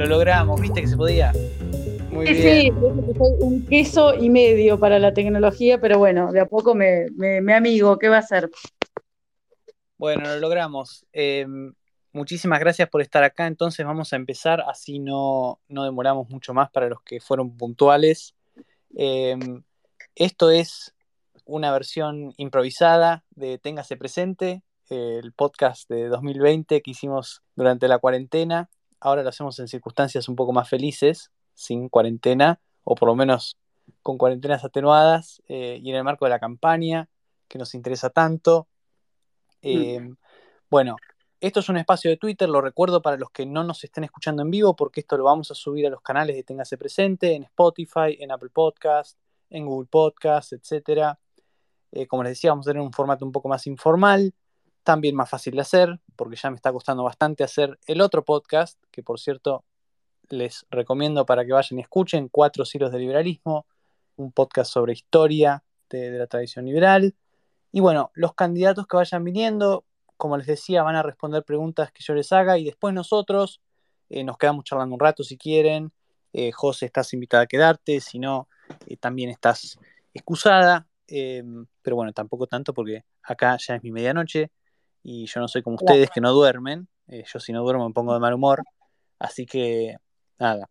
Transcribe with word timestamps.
Lo 0.00 0.06
logramos, 0.06 0.58
¿viste 0.58 0.80
que 0.80 0.86
se 0.86 0.96
podía? 0.96 1.30
Muy 2.10 2.26
sí, 2.28 2.32
bien. 2.32 2.74
sí, 2.74 3.14
soy 3.18 3.32
un 3.40 3.66
queso 3.66 4.14
y 4.14 4.30
medio 4.30 4.80
para 4.80 4.98
la 4.98 5.12
tecnología, 5.12 5.78
pero 5.78 5.98
bueno, 5.98 6.32
de 6.32 6.40
a 6.40 6.46
poco 6.46 6.74
me, 6.74 7.10
me, 7.18 7.52
amigo, 7.52 7.98
¿qué 7.98 8.08
va 8.08 8.16
a 8.16 8.20
hacer? 8.20 8.50
Bueno, 9.98 10.22
lo 10.24 10.38
logramos. 10.38 11.04
Eh, 11.12 11.46
muchísimas 12.14 12.60
gracias 12.60 12.88
por 12.88 13.02
estar 13.02 13.22
acá. 13.22 13.46
Entonces 13.46 13.84
vamos 13.84 14.14
a 14.14 14.16
empezar, 14.16 14.64
así 14.66 15.00
no, 15.00 15.60
no 15.68 15.84
demoramos 15.84 16.30
mucho 16.30 16.54
más 16.54 16.70
para 16.70 16.88
los 16.88 17.02
que 17.02 17.20
fueron 17.20 17.58
puntuales. 17.58 18.34
Eh, 18.96 19.36
esto 20.14 20.50
es 20.50 20.94
una 21.44 21.70
versión 21.72 22.32
improvisada 22.38 23.22
de 23.32 23.58
Téngase 23.58 23.98
Presente, 23.98 24.62
el 24.88 25.34
podcast 25.34 25.90
de 25.90 26.08
2020 26.08 26.80
que 26.80 26.90
hicimos 26.90 27.42
durante 27.54 27.86
la 27.86 27.98
cuarentena. 27.98 28.70
Ahora 29.00 29.22
lo 29.22 29.28
hacemos 29.30 29.58
en 29.58 29.68
circunstancias 29.68 30.28
un 30.28 30.36
poco 30.36 30.52
más 30.52 30.68
felices, 30.68 31.30
sin 31.54 31.88
cuarentena, 31.88 32.60
o 32.84 32.94
por 32.94 33.08
lo 33.08 33.16
menos 33.16 33.56
con 34.02 34.18
cuarentenas 34.18 34.64
atenuadas, 34.64 35.42
eh, 35.48 35.80
y 35.82 35.90
en 35.90 35.96
el 35.96 36.04
marco 36.04 36.26
de 36.26 36.30
la 36.30 36.38
campaña 36.38 37.08
que 37.48 37.58
nos 37.58 37.74
interesa 37.74 38.10
tanto. 38.10 38.68
Mm. 39.62 39.68
Eh, 39.68 40.14
bueno, 40.70 40.96
esto 41.40 41.60
es 41.60 41.68
un 41.68 41.78
espacio 41.78 42.10
de 42.10 42.18
Twitter, 42.18 42.48
lo 42.48 42.60
recuerdo 42.60 43.00
para 43.00 43.16
los 43.16 43.30
que 43.30 43.46
no 43.46 43.64
nos 43.64 43.82
estén 43.82 44.04
escuchando 44.04 44.42
en 44.42 44.50
vivo, 44.50 44.76
porque 44.76 45.00
esto 45.00 45.16
lo 45.16 45.24
vamos 45.24 45.50
a 45.50 45.54
subir 45.54 45.86
a 45.86 45.90
los 45.90 46.02
canales 46.02 46.36
de 46.36 46.44
Téngase 46.44 46.76
Presente, 46.76 47.34
en 47.34 47.44
Spotify, 47.44 48.16
en 48.20 48.30
Apple 48.30 48.50
Podcast, 48.52 49.18
en 49.48 49.66
Google 49.66 49.88
Podcast, 49.90 50.52
etc. 50.52 51.16
Eh, 51.92 52.06
como 52.06 52.22
les 52.22 52.32
decía, 52.32 52.50
vamos 52.50 52.66
a 52.66 52.70
tener 52.70 52.82
un 52.82 52.92
formato 52.92 53.24
un 53.24 53.32
poco 53.32 53.48
más 53.48 53.66
informal 53.66 54.34
también 54.82 55.14
más 55.14 55.28
fácil 55.28 55.54
de 55.54 55.60
hacer, 55.60 56.00
porque 56.16 56.36
ya 56.36 56.50
me 56.50 56.56
está 56.56 56.72
costando 56.72 57.04
bastante 57.04 57.44
hacer 57.44 57.78
el 57.86 58.00
otro 58.00 58.24
podcast, 58.24 58.78
que 58.90 59.02
por 59.02 59.20
cierto 59.20 59.64
les 60.28 60.66
recomiendo 60.70 61.26
para 61.26 61.44
que 61.44 61.52
vayan 61.52 61.78
y 61.78 61.82
escuchen, 61.82 62.28
Cuatro 62.28 62.64
Silos 62.64 62.92
de 62.92 62.98
Liberalismo, 62.98 63.66
un 64.16 64.32
podcast 64.32 64.72
sobre 64.72 64.92
historia 64.92 65.62
de, 65.90 66.10
la 66.10 66.26
tradición 66.26 66.64
liberal. 66.64 67.14
Y 67.72 67.80
bueno, 67.80 68.10
los 68.14 68.34
candidatos 68.34 68.86
que 68.86 68.96
vayan 68.96 69.24
viniendo, 69.24 69.84
como 70.16 70.36
les 70.36 70.46
decía, 70.46 70.82
van 70.82 70.96
a 70.96 71.02
responder 71.02 71.44
preguntas 71.44 71.92
que 71.92 72.02
yo 72.02 72.14
les 72.14 72.32
haga 72.32 72.58
y 72.58 72.64
después 72.64 72.94
nosotros 72.94 73.60
eh, 74.08 74.24
nos 74.24 74.38
quedamos 74.38 74.64
charlando 74.64 74.94
un 74.94 75.00
rato 75.00 75.24
si 75.24 75.36
quieren. 75.36 75.92
Eh, 76.32 76.52
José, 76.52 76.86
estás 76.86 77.12
invitada 77.12 77.44
a 77.44 77.46
quedarte, 77.46 78.00
si 78.00 78.18
no, 78.18 78.48
eh, 78.86 78.96
también 78.96 79.30
estás 79.30 79.78
excusada. 80.14 80.86
pero 81.06 81.96
bueno, 81.96 82.12
tampoco 82.12 82.46
tanto 82.46 82.72
porque 82.72 83.04
acá 83.22 83.56
ya 83.58 83.74
es 83.76 83.82
mi 83.82 83.90
medianoche 83.90 84.50
y 85.02 85.26
yo 85.26 85.40
no 85.40 85.48
soy 85.48 85.62
como 85.62 85.76
ustedes 85.76 86.10
que 86.10 86.20
no 86.20 86.32
duermen. 86.32 86.88
Eh, 87.08 87.24
yo 87.32 87.40
si 87.40 87.52
no 87.52 87.62
duermo 87.62 87.88
me 87.88 87.94
pongo 87.94 88.14
de 88.14 88.20
mal 88.20 88.34
humor. 88.34 88.62
Así 89.18 89.46
que, 89.46 89.96
nada. 90.38 90.68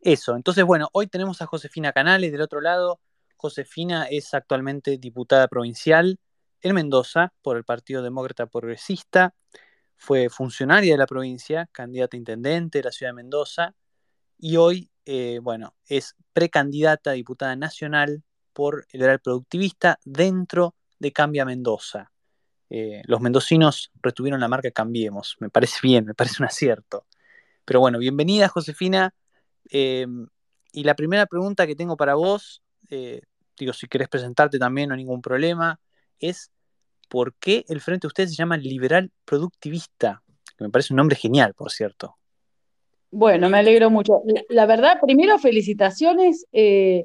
Eso. 0.00 0.34
Entonces, 0.34 0.64
bueno, 0.64 0.88
hoy 0.92 1.06
tenemos 1.06 1.42
a 1.42 1.46
Josefina 1.46 1.92
Canales 1.92 2.32
del 2.32 2.40
otro 2.40 2.60
lado. 2.60 3.00
Josefina 3.36 4.06
es 4.10 4.34
actualmente 4.34 4.98
diputada 4.98 5.48
provincial 5.48 6.18
en 6.62 6.74
Mendoza 6.74 7.32
por 7.42 7.56
el 7.56 7.64
Partido 7.64 8.02
Demócrata 8.02 8.46
Progresista. 8.46 9.34
Fue 9.96 10.30
funcionaria 10.30 10.94
de 10.94 10.98
la 10.98 11.06
provincia, 11.06 11.68
candidata 11.72 12.16
a 12.16 12.18
intendente 12.18 12.78
de 12.78 12.84
la 12.84 12.92
ciudad 12.92 13.10
de 13.10 13.16
Mendoza. 13.16 13.74
Y 14.38 14.56
hoy, 14.56 14.90
eh, 15.04 15.38
bueno, 15.42 15.74
es 15.86 16.16
precandidata 16.32 17.10
a 17.10 17.14
diputada 17.14 17.56
nacional 17.56 18.22
por 18.52 18.86
el 18.92 19.00
Real 19.00 19.20
Productivista 19.20 19.98
dentro 20.04 20.74
de 20.98 21.12
Cambia 21.12 21.44
Mendoza. 21.44 22.10
Eh, 22.70 23.02
los 23.04 23.20
mendocinos 23.20 23.90
retuvieron 24.00 24.40
la 24.40 24.48
marca 24.48 24.70
Cambiemos. 24.70 25.36
Me 25.40 25.50
parece 25.50 25.78
bien, 25.82 26.06
me 26.06 26.14
parece 26.14 26.36
un 26.42 26.46
acierto. 26.46 27.04
Pero 27.64 27.80
bueno, 27.80 27.98
bienvenida 27.98 28.48
Josefina. 28.48 29.14
Em, 29.68 30.26
y 30.72 30.84
la 30.84 30.94
primera 30.94 31.26
pregunta 31.26 31.66
que 31.66 31.76
tengo 31.76 31.96
para 31.96 32.14
vos, 32.14 32.62
eh, 32.88 33.22
digo, 33.58 33.72
si 33.72 33.88
querés 33.88 34.08
presentarte 34.08 34.58
también, 34.58 34.88
no 34.88 34.94
hay 34.94 35.00
ningún 35.02 35.20
problema, 35.20 35.80
es 36.18 36.50
¿por 37.08 37.34
qué 37.34 37.64
el 37.68 37.80
frente 37.80 38.02
de 38.04 38.08
ustedes 38.08 38.30
se 38.30 38.36
llama 38.36 38.56
liberal 38.56 39.10
productivista? 39.24 40.22
Que 40.56 40.64
me 40.64 40.70
parece 40.70 40.92
un 40.92 40.98
nombre 40.98 41.16
genial, 41.16 41.54
por 41.54 41.70
cierto. 41.70 42.16
Bueno, 43.10 43.48
me 43.50 43.58
alegro 43.58 43.90
mucho. 43.90 44.22
La, 44.48 44.66
verdad, 44.66 45.00
primero 45.02 45.38
felicitaciones. 45.38 46.46
Eh, 46.52 47.04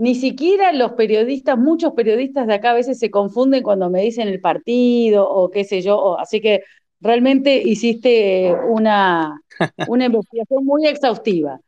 ni 0.00 0.14
siquiera 0.14 0.72
los 0.72 0.92
periodistas, 0.92 1.58
muchos 1.58 1.92
periodistas 1.92 2.46
de 2.46 2.54
acá 2.54 2.70
a 2.70 2.74
veces 2.74 2.98
se 2.98 3.10
confunden 3.10 3.62
cuando 3.62 3.90
me 3.90 4.00
dicen 4.00 4.28
el 4.28 4.40
partido 4.40 5.28
o 5.28 5.50
qué 5.50 5.62
sé 5.64 5.82
yo, 5.82 6.18
así 6.18 6.40
que 6.40 6.62
realmente 7.00 7.62
hiciste 7.62 8.54
una, 8.66 9.42
una 9.88 10.06
investigación 10.06 10.64
muy 10.64 10.86
exhaustiva. 10.86 11.60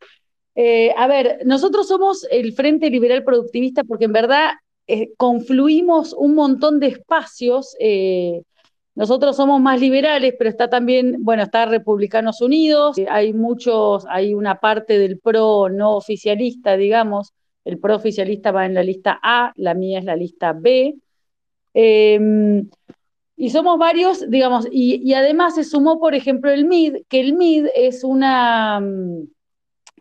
Eh, 0.54 0.94
a 0.97 1.06
ver, 1.09 1.41
nosotros 1.44 1.87
somos 1.88 2.26
el 2.31 2.54
Frente 2.54 2.88
Liberal 2.88 3.22
Productivista 3.22 3.84
porque 3.84 4.06
en 4.06 4.15
verdad 4.15 4.53
eh, 4.87 5.10
confluimos 5.19 6.14
un 6.14 6.34
montón 6.34 6.81
de 6.81 6.87
espacios. 6.87 7.76
Eh, 7.81 8.41
nosotros 8.94 9.37
somos 9.37 9.60
más 9.60 9.78
liberales, 9.78 10.34
pero 10.38 10.49
está 10.49 10.70
también, 10.70 11.22
bueno, 11.22 11.43
está 11.43 11.66
Republicanos 11.66 12.41
Unidos, 12.41 12.97
hay 13.10 13.34
muchos, 13.34 14.06
hay 14.09 14.32
una 14.32 14.59
parte 14.59 14.99
del 14.99 15.19
PRO 15.19 15.69
no 15.69 15.97
oficialista, 15.97 16.78
digamos, 16.78 17.34
el 17.65 17.78
pro-oficialista 17.78 18.53
va 18.53 18.67
en 18.67 18.75
la 18.75 18.83
lista 18.83 19.19
A, 19.23 19.53
la 19.56 19.75
mía 19.75 19.99
es 19.99 20.05
la 20.05 20.17
lista 20.17 20.53
B. 20.53 20.97
Em, 21.75 22.69
y 23.37 23.50
somos 23.50 23.78
varios, 23.78 24.28
digamos, 24.31 24.69
y, 24.71 25.12
además 25.15 25.55
se 25.55 25.65
sumó, 25.65 25.99
por 25.99 26.15
ejemplo, 26.15 26.50
el 26.50 26.65
MID, 26.65 27.05
que 27.09 27.21
el 27.21 27.33
MID 27.34 27.67
es 27.75 28.05
una, 28.05 28.81
mm, 28.81 29.27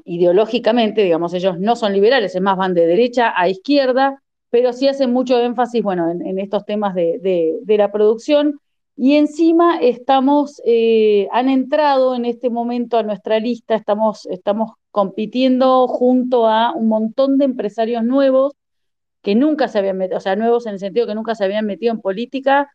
ideológicamente, 0.06 1.04
digamos, 1.04 1.34
ellos 1.34 1.60
no 1.60 1.76
son 1.76 1.94
liberales, 1.94 2.36
es 2.36 2.42
más, 2.42 2.58
van 2.58 2.74
de 2.74 2.86
derecha 2.88 3.34
a 3.36 3.50
izquierda, 3.50 4.22
pero 4.50 4.74
sí 4.74 4.88
hacen 4.88 5.14
mucho 5.14 5.40
énfasis, 5.40 5.82
bueno, 5.82 6.12
en, 6.12 6.40
estos 6.40 6.66
temas 6.66 6.94
de, 6.94 7.60
la 7.66 7.92
producción. 7.92 8.60
Y 8.98 9.16
encima 9.16 9.80
estamos, 9.80 10.62
eh, 10.66 11.28
han 11.32 11.50
entrado 11.50 12.16
en 12.16 12.26
este 12.26 12.50
momento 12.50 12.98
a 12.98 13.04
nuestra 13.04 13.40
lista, 13.40 13.76
estamos, 13.76 14.26
estamos 14.28 14.72
compitiendo 14.92 15.88
junto 15.88 16.48
a 16.48 16.74
un 16.74 16.88
montón 16.90 17.38
de 17.38 17.46
empresarios 17.46 18.04
nuevos 18.04 18.54
que 19.22 19.36
nunca 19.36 19.68
se 19.68 19.80
habían 19.80 19.98
metido, 19.98 20.18
o 20.18 20.22
sea, 20.22 20.36
nuevos 20.36 20.66
en 20.66 20.74
el 20.74 20.80
sentido 20.80 21.08
que 21.08 21.16
nunca 21.16 21.36
se 21.36 21.46
habían 21.46 21.66
metido 21.66 21.94
en 21.94 22.02
política. 22.02 22.72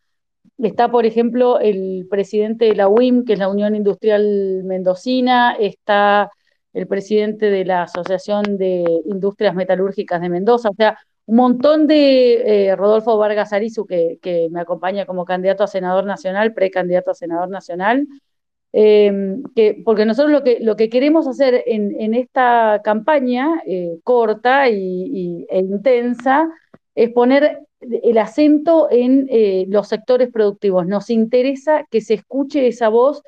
Está, 0.58 0.90
por 0.90 1.06
ejemplo, 1.06 1.58
el 1.60 2.06
presidente 2.08 2.66
de 2.66 2.76
la 2.76 2.88
UIM, 2.88 3.24
que 3.24 3.34
es 3.34 3.38
la 3.38 3.48
Unión 3.48 3.74
Industrial 3.74 4.62
Mendocina, 4.64 5.56
está 5.58 6.30
el 6.72 6.86
presidente 6.86 7.50
de 7.50 7.64
la 7.64 7.84
Asociación 7.84 8.58
de 8.58 8.84
Industrias 9.06 9.54
Metalúrgicas 9.54 10.20
de 10.20 10.28
Mendoza, 10.28 10.70
o 10.70 10.74
sea, 10.74 10.98
un 11.26 11.36
montón 11.36 11.86
de 11.88 12.68
eh, 12.68 12.76
Rodolfo 12.76 13.16
Vargas 13.18 13.52
Arizu, 13.52 13.84
que, 13.86 14.18
que, 14.22 14.48
me 14.50 14.60
acompaña 14.60 15.06
como 15.06 15.24
candidato 15.24 15.64
a 15.64 15.66
senador 15.66 16.04
nacional, 16.04 16.54
precandidato 16.54 17.10
a 17.10 17.14
senador 17.14 17.48
nacional, 17.48 18.06
Em, 18.78 19.42
que, 19.54 19.80
porque 19.86 20.04
nosotros 20.04 20.30
lo 20.30 20.44
que, 20.44 20.58
lo 20.60 20.76
que 20.76 20.90
queremos 20.90 21.26
hacer 21.26 21.62
en, 21.64 22.12
esta 22.12 22.82
campaña 22.84 23.62
eh, 23.66 24.00
corta 24.04 24.68
y, 24.68 25.46
e 25.48 25.60
intensa 25.60 26.46
es 26.94 27.10
poner 27.10 27.60
el 27.80 28.18
acento 28.18 28.88
en 28.90 29.28
eh, 29.30 29.64
los 29.68 29.88
sectores 29.88 30.30
productivos. 30.30 30.86
Nos 30.86 31.08
interesa 31.08 31.86
que 31.90 32.02
se 32.02 32.12
escuche 32.12 32.66
esa 32.68 32.90
voz, 32.90 33.22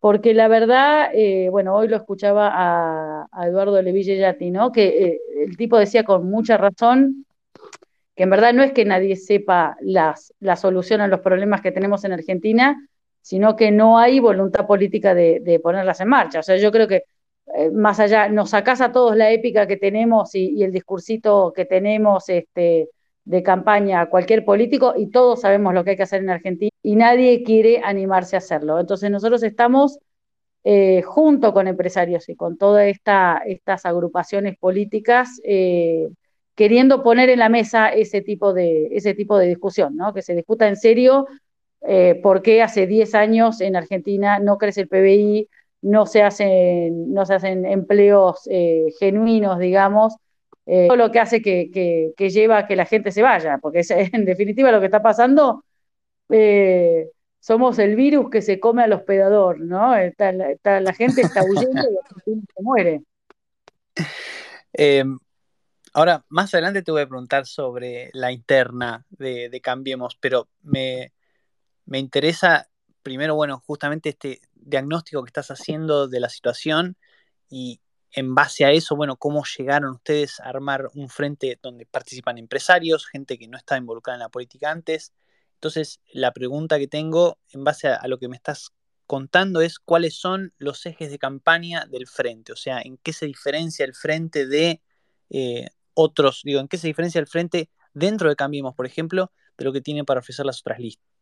porque 0.00 0.34
la 0.34 0.48
verdad, 0.48 1.10
eh, 1.14 1.50
bueno, 1.52 1.76
hoy 1.76 1.86
lo 1.86 1.96
escuchaba 1.96 2.50
a, 2.52 3.46
Eduardo 3.46 3.80
Leville 3.80 4.50
¿no? 4.50 4.72
que 4.72 5.20
el 5.36 5.56
tipo 5.56 5.78
decía 5.78 6.02
con 6.02 6.28
mucha 6.28 6.56
razón 6.56 7.26
que 8.16 8.24
en 8.24 8.30
verdad 8.30 8.52
no 8.54 8.64
es 8.64 8.72
que 8.72 8.84
nadie 8.84 9.14
sepa 9.14 9.76
las, 9.82 10.34
la 10.40 10.56
solución 10.56 11.00
a 11.00 11.06
los 11.06 11.20
problemas 11.20 11.60
que 11.60 11.70
tenemos 11.70 12.02
en 12.02 12.12
Argentina, 12.12 12.76
sino 13.20 13.56
que 13.56 13.70
no 13.70 13.98
hay 13.98 14.20
voluntad 14.20 14.66
política 14.66 15.14
de, 15.14 15.60
ponerlas 15.62 16.00
en 16.00 16.08
marcha. 16.08 16.40
O 16.40 16.42
sea, 16.42 16.56
yo 16.56 16.72
creo 16.72 16.88
que 16.88 17.04
eh, 17.54 17.70
más 17.70 18.00
allá, 18.00 18.28
nos 18.28 18.50
sacás 18.50 18.80
a 18.80 18.92
todos 18.92 19.16
la 19.16 19.30
épica 19.30 19.66
que 19.66 19.76
tenemos 19.76 20.34
y, 20.34 20.62
el 20.62 20.72
discursito 20.72 21.52
que 21.54 21.64
tenemos 21.64 22.28
este, 22.28 22.88
de 23.24 23.42
campaña 23.42 24.02
a 24.02 24.10
cualquier 24.10 24.44
político 24.44 24.94
y 24.96 25.10
todos 25.10 25.40
sabemos 25.42 25.74
lo 25.74 25.84
que 25.84 25.90
hay 25.90 25.96
que 25.96 26.02
hacer 26.04 26.22
en 26.22 26.30
Argentina 26.30 26.70
y 26.82 26.96
nadie 26.96 27.42
quiere 27.42 27.80
animarse 27.84 28.36
a 28.36 28.38
hacerlo. 28.38 28.80
Entonces 28.80 29.10
nosotros 29.10 29.42
estamos 29.42 29.98
eh, 30.64 31.02
junto 31.02 31.52
con 31.54 31.68
empresarios 31.68 32.28
y 32.28 32.36
con 32.36 32.58
todas 32.58 32.86
esta, 32.86 33.42
estas 33.46 33.86
agrupaciones 33.86 34.58
políticas 34.58 35.40
eh, 35.44 36.08
queriendo 36.54 37.02
poner 37.02 37.30
en 37.30 37.38
la 37.38 37.48
mesa 37.48 37.88
ese 37.88 38.20
tipo 38.20 38.52
de, 38.52 38.88
ese 38.92 39.14
tipo 39.14 39.38
de 39.38 39.46
discusión, 39.46 39.96
¿no? 39.96 40.12
que 40.12 40.22
se 40.22 40.34
discuta 40.34 40.68
en 40.68 40.76
serio 40.76 41.26
eh, 41.82 42.18
por 42.22 42.42
qué 42.42 42.62
hace 42.62 42.86
10 42.86 43.14
años 43.14 43.60
en 43.60 43.76
Argentina 43.76 44.38
no 44.38 44.58
crece 44.58 44.82
el 44.82 44.88
PBI, 44.88 45.48
no 45.82 46.06
se 46.06 46.22
hacen, 46.22 47.12
no 47.12 47.24
se 47.24 47.34
hacen 47.34 47.64
empleos 47.64 48.46
eh, 48.50 48.86
genuinos, 48.98 49.58
digamos, 49.58 50.16
eh, 50.66 50.86
todo 50.88 50.96
lo 50.96 51.10
que 51.10 51.20
hace 51.20 51.40
que, 51.40 51.70
que, 52.16 52.30
lleva 52.30 52.58
a 52.58 52.66
que 52.66 52.76
la 52.76 52.84
gente 52.84 53.12
se 53.12 53.22
vaya, 53.22 53.58
porque 53.58 53.80
es, 53.80 53.90
en 54.12 54.24
definitiva 54.24 54.72
lo 54.72 54.80
que 54.80 54.86
está 54.86 55.02
pasando 55.02 55.64
somos 57.40 57.78
el 57.78 57.96
virus 57.96 58.30
que 58.30 58.42
se 58.42 58.60
come 58.60 58.84
al 58.84 58.92
hospedador, 58.92 59.60
¿no? 59.60 59.96
la 59.96 60.94
gente 60.94 61.22
está 61.22 61.42
huyendo 61.42 61.82
y 62.26 62.32
se 62.34 62.62
muere. 62.62 63.02
Em, 64.72 65.18
ahora, 65.94 66.24
más 66.28 66.52
adelante 66.54 66.82
te 66.82 66.92
voy 66.92 67.02
a 67.02 67.08
preguntar 67.08 67.46
sobre 67.46 68.10
la 68.12 68.30
interna 68.30 69.04
de, 69.08 69.60
Cambiemos, 69.62 70.16
pero 70.20 70.48
me, 70.62 71.12
me, 71.90 71.98
interesa 71.98 72.70
primero, 73.02 73.34
bueno, 73.34 73.62
justamente 73.66 74.10
este 74.10 74.40
diagnóstico 74.54 75.22
que 75.22 75.28
estás 75.28 75.50
haciendo 75.50 76.08
de 76.08 76.20
la 76.20 76.28
situación 76.28 76.96
y 77.48 77.80
en 78.12 78.34
base 78.34 78.64
a 78.64 78.72
eso, 78.72 78.96
bueno, 78.96 79.16
cómo 79.16 79.44
llegaron 79.44 79.92
ustedes 79.94 80.40
a 80.40 80.44
armar 80.44 80.88
un 80.94 81.08
frente 81.08 81.58
donde 81.62 81.86
participan 81.86 82.38
empresarios, 82.38 83.06
gente 83.06 83.38
que 83.38 83.48
no 83.48 83.56
está 83.56 83.76
involucrada 83.76 84.16
en 84.16 84.20
la 84.20 84.28
política 84.28 84.70
antes. 84.70 85.12
Entonces, 85.54 86.00
la 86.12 86.32
pregunta 86.32 86.78
que 86.78 86.88
tengo 86.88 87.38
en 87.50 87.64
base 87.64 87.88
a, 87.88 88.06
lo 88.08 88.18
que 88.18 88.28
me 88.28 88.36
estás 88.36 88.70
contando 89.06 89.60
es 89.60 89.78
cuáles 89.78 90.16
son 90.16 90.54
los 90.58 90.86
ejes 90.86 91.10
de 91.10 91.18
campaña 91.18 91.86
del 91.86 92.06
frente, 92.06 92.52
o 92.52 92.56
sea, 92.56 92.80
en 92.80 92.96
qué 92.98 93.12
se 93.12 93.26
diferencia 93.26 93.84
el 93.84 93.94
frente 93.94 94.46
de 94.46 94.82
eh, 95.30 95.68
otros, 95.94 96.42
digo, 96.44 96.60
en 96.60 96.68
qué 96.68 96.78
se 96.78 96.86
diferencia 96.86 97.20
el 97.20 97.26
frente 97.26 97.70
dentro 97.92 98.28
de 98.28 98.36
Cambiemos, 98.36 98.74
por 98.74 98.86
ejemplo, 98.86 99.32
de 99.58 99.64
lo 99.64 99.72
que 99.72 99.80
tiene 99.80 100.04
para 100.04 100.20
ofrecer 100.20 100.46
las 100.46 100.60
otras 100.60 100.78
listas. 100.78 101.19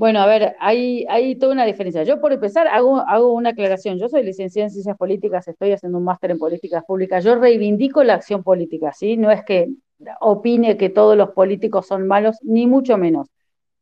Bueno, 0.00 0.20
a 0.20 0.26
ver, 0.26 0.56
hay, 0.60 1.04
hay 1.10 1.34
toda 1.34 1.52
una 1.52 1.66
diferencia. 1.66 2.04
Yo, 2.04 2.22
por 2.22 2.32
empezar, 2.32 2.66
hago, 2.68 3.00
hago 3.06 3.34
una 3.34 3.50
aclaración. 3.50 3.98
Yo 3.98 4.08
soy 4.08 4.22
licenciada 4.22 4.64
en 4.64 4.70
Ciencias 4.70 4.96
Políticas, 4.96 5.46
estoy 5.46 5.72
haciendo 5.72 5.98
un 5.98 6.04
máster 6.04 6.30
en 6.30 6.38
Políticas 6.38 6.82
Públicas. 6.86 7.22
Yo 7.22 7.34
reivindico 7.34 8.02
la 8.02 8.14
acción 8.14 8.42
política, 8.42 8.94
¿sí? 8.94 9.18
No 9.18 9.30
es 9.30 9.44
que 9.44 9.68
opine 10.22 10.78
que 10.78 10.88
todos 10.88 11.18
los 11.18 11.32
políticos 11.32 11.86
son 11.86 12.06
malos, 12.06 12.38
ni 12.42 12.66
mucho 12.66 12.96
menos. 12.96 13.28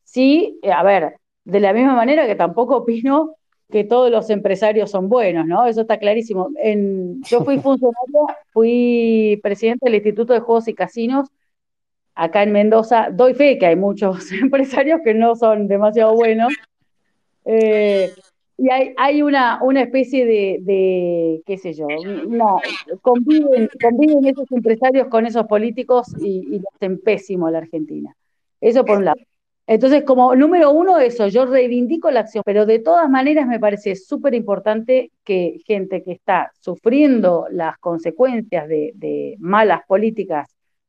Sí, 0.03 0.59
a 0.65 0.83
ver, 0.83 1.19
de 1.45 1.61
la 1.61 1.73
misma 1.73 1.95
manera 1.95 2.27
que 2.27 2.35
tampoco 2.35 2.79
opino 2.79 3.37
que 3.71 3.85
todos 3.85 4.11
los 4.11 4.29
empresarios 4.29 4.91
son 4.91 5.09
buenos, 5.09 5.47
¿no? 5.47 5.67
Eso 5.67 5.83
está 5.83 5.99
clarísimo. 5.99 6.49
En, 6.57 7.23
yo 7.23 7.45
fui 7.45 7.59
funcionaria, 7.61 8.39
fui 8.53 9.39
presidente 9.41 9.87
del 9.87 9.95
Instituto 9.95 10.33
de 10.33 10.41
Juegos 10.41 10.67
y 10.67 10.75
Casinos 10.75 11.29
acá 12.19 12.43
en 12.43 12.51
Mendoza, 12.51 13.11
doy 13.13 13.33
fe 13.35 13.59
que 13.59 13.67
hay 13.67 13.77
muchos 13.77 14.31
empresarios 14.33 15.01
que 15.05 15.15
no 15.15 15.37
son 15.37 15.69
demasiado 15.69 16.15
buenos. 16.15 16.53
Eh, 17.45 18.13
y 18.61 18.71
hay, 18.71 18.93
hay 18.97 19.23
una, 19.23 19.63
una 19.63 19.83
especie 19.83 20.27
de, 20.27 21.43
qué 21.47 21.57
sé 21.57 21.75
yo, 21.75 21.87
conviven, 23.03 23.71
conviven, 23.81 24.27
esos 24.27 24.51
empresarios 24.51 25.07
con 25.07 25.27
esos 25.27 25.47
políticos 25.47 26.09
y, 26.21 26.59
lo 26.59 26.69
hacen 26.75 26.99
pésimo 27.01 27.47
a 27.47 27.53
la 27.53 27.59
Argentina. 27.59 28.13
Eso 28.61 28.85
por 28.85 28.99
un 28.99 29.05
lado. 29.05 29.21
Entonces, 29.69 30.03
como 30.03 30.35
número 30.35 30.73
uno, 30.73 30.99
eso, 30.99 31.29
yo 31.29 31.47
reivindico 31.47 32.11
la 32.11 32.21
acción, 32.21 32.43
pero 32.45 32.67
de 32.67 32.81
todas 32.81 33.09
maneras 33.09 33.47
me 33.47 33.61
parece 33.61 33.95
súper 33.95 34.35
importante 34.35 35.13
que 35.23 35.61
gente 35.65 36.03
que 36.03 36.13
está 36.13 36.51
sufriendo 36.59 37.47
las 37.53 37.79
consecuencias 37.79 38.67
de 38.67 39.37
malas 39.39 39.83
políticas 39.87 40.49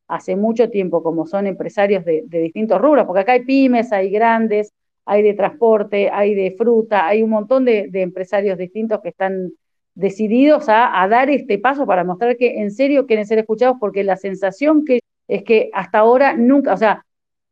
hace 0.09 0.35
mucho 0.35 0.69
tiempo, 0.69 1.03
como 1.03 1.27
son 1.27 1.47
empresarios 1.47 2.03
de, 2.03 2.23
distintos 2.27 2.81
rubros, 2.81 3.06
porque 3.06 3.21
acá 3.21 3.33
hay 3.33 3.45
pymes, 3.45 3.94
hay 3.94 4.09
grandes, 4.09 4.73
hay 5.06 5.21
de 5.21 5.35
transporte, 5.35 6.09
hay 6.11 6.33
de 6.33 6.56
fruta, 6.57 7.07
hay 7.07 7.21
un 7.21 7.29
montón 7.29 7.63
de, 7.63 7.89
empresarios 7.94 8.57
distintos 8.57 9.01
que 9.01 9.09
están 9.09 9.51
decididos 9.94 10.65
a, 10.67 11.07
dar 11.07 11.29
este 11.29 11.59
paso 11.59 11.85
para 11.85 12.03
mostrar 12.03 12.38
que 12.38 12.59
en 12.59 12.71
serio 12.71 13.06
quieren 13.06 13.27
ser 13.27 13.38
escuchados, 13.38 13.77
porque 13.79 14.03
la 14.03 14.17
sensación 14.17 14.83
es 15.27 15.44
que 15.44 15.69
hasta 15.73 16.00
ahora 16.00 16.35
nunca, 16.35 16.73
o 16.73 16.77
sea, 16.77 17.05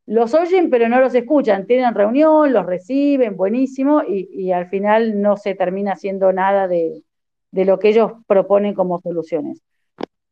los 0.07 0.33
oyen 0.33 0.71
pero 0.71 0.89
no 0.89 0.99
los 0.99 1.13
escuchan, 1.13 1.67
tienen 1.67 1.93
reunión, 1.93 2.53
los 2.53 2.65
reciben, 2.65 3.37
buenísimo, 3.37 4.01
y, 4.07 4.51
al 4.51 4.67
final 4.67 5.21
no 5.21 5.37
se 5.37 5.53
termina 5.53 5.93
haciendo 5.93 6.33
nada 6.33 6.67
de 6.67 7.03
lo 7.51 7.77
que 7.77 7.89
ellos 7.89 8.13
proponen 8.25 8.73
como 8.73 8.99
soluciones. 8.99 9.61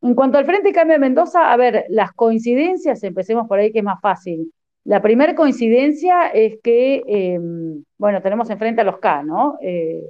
En 0.06 0.14
cuanto 0.14 0.38
al 0.38 0.44
Frente 0.44 0.72
Cambio 0.72 1.00
Mendoza, 1.00 1.52
a 1.52 1.56
ver, 1.56 1.84
las 1.88 2.12
coincidencias, 2.12 3.02
empecemos 3.02 3.48
por 3.48 3.58
ahí 3.58 3.72
que 3.72 3.78
es 3.80 3.84
más 3.84 4.00
fácil. 4.00 4.52
La 4.84 5.02
primera 5.02 5.34
coincidencia 5.34 6.28
es 6.28 6.60
que, 6.62 7.02
em, 7.08 7.82
bueno, 7.98 8.22
tenemos 8.22 8.48
enfrente 8.50 8.82
a 8.82 8.84
los 8.84 8.98
K, 8.98 9.24
¿no? 9.24 9.58
Eh, 9.60 10.04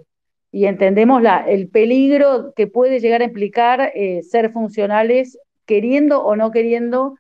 y 0.52 0.66
entendemos 0.66 1.22
la, 1.22 1.48
el 1.48 1.70
peligro 1.70 2.52
que 2.54 2.66
puede 2.66 3.00
llegar 3.00 3.22
a 3.22 3.25
implicar 3.25 3.90
eh, 3.94 4.22
ser 4.22 4.52
funcionales, 4.52 5.38
queriendo 5.64 6.22
o 6.22 6.37
no 6.37 6.50
queriendo 6.50 7.14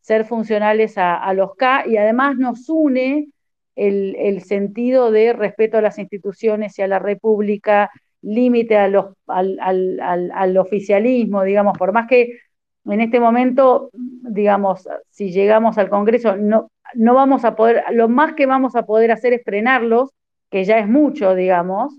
ser 0.00 0.24
funcionales 0.24 0.98
a, 0.98 1.34
los 1.34 1.56
K, 1.56 1.88
y 1.88 1.96
además 1.96 2.36
nos 2.36 2.68
une 2.68 3.30
el, 3.74 4.40
sentido 4.42 5.10
de 5.10 5.32
respeto 5.32 5.78
a 5.78 5.82
las 5.82 5.98
instituciones 5.98 6.78
y 6.78 6.82
a 6.82 6.86
la 6.86 7.00
República, 7.00 7.90
límite 8.22 8.76
al, 8.76 9.14
al, 9.26 10.56
oficialismo, 10.56 11.42
digamos, 11.42 11.76
por 11.78 11.92
más 11.92 12.06
que 12.06 12.38
en 12.84 13.00
este 13.00 13.20
momento, 13.20 13.90
digamos, 13.92 14.88
si 15.10 15.30
llegamos 15.30 15.78
al 15.78 15.88
Congreso, 15.90 16.36
no, 16.36 16.70
no 16.94 17.14
vamos 17.14 17.44
a 17.44 17.56
poder, 17.56 17.84
lo 17.92 18.08
más 18.08 18.34
que 18.34 18.46
vamos 18.46 18.76
a 18.76 18.84
poder 18.84 19.12
hacer 19.12 19.32
es 19.32 19.42
frenarlos, 19.44 20.10
que 20.50 20.64
ya 20.64 20.78
es 20.78 20.88
mucho, 20.88 21.34
digamos. 21.34 21.94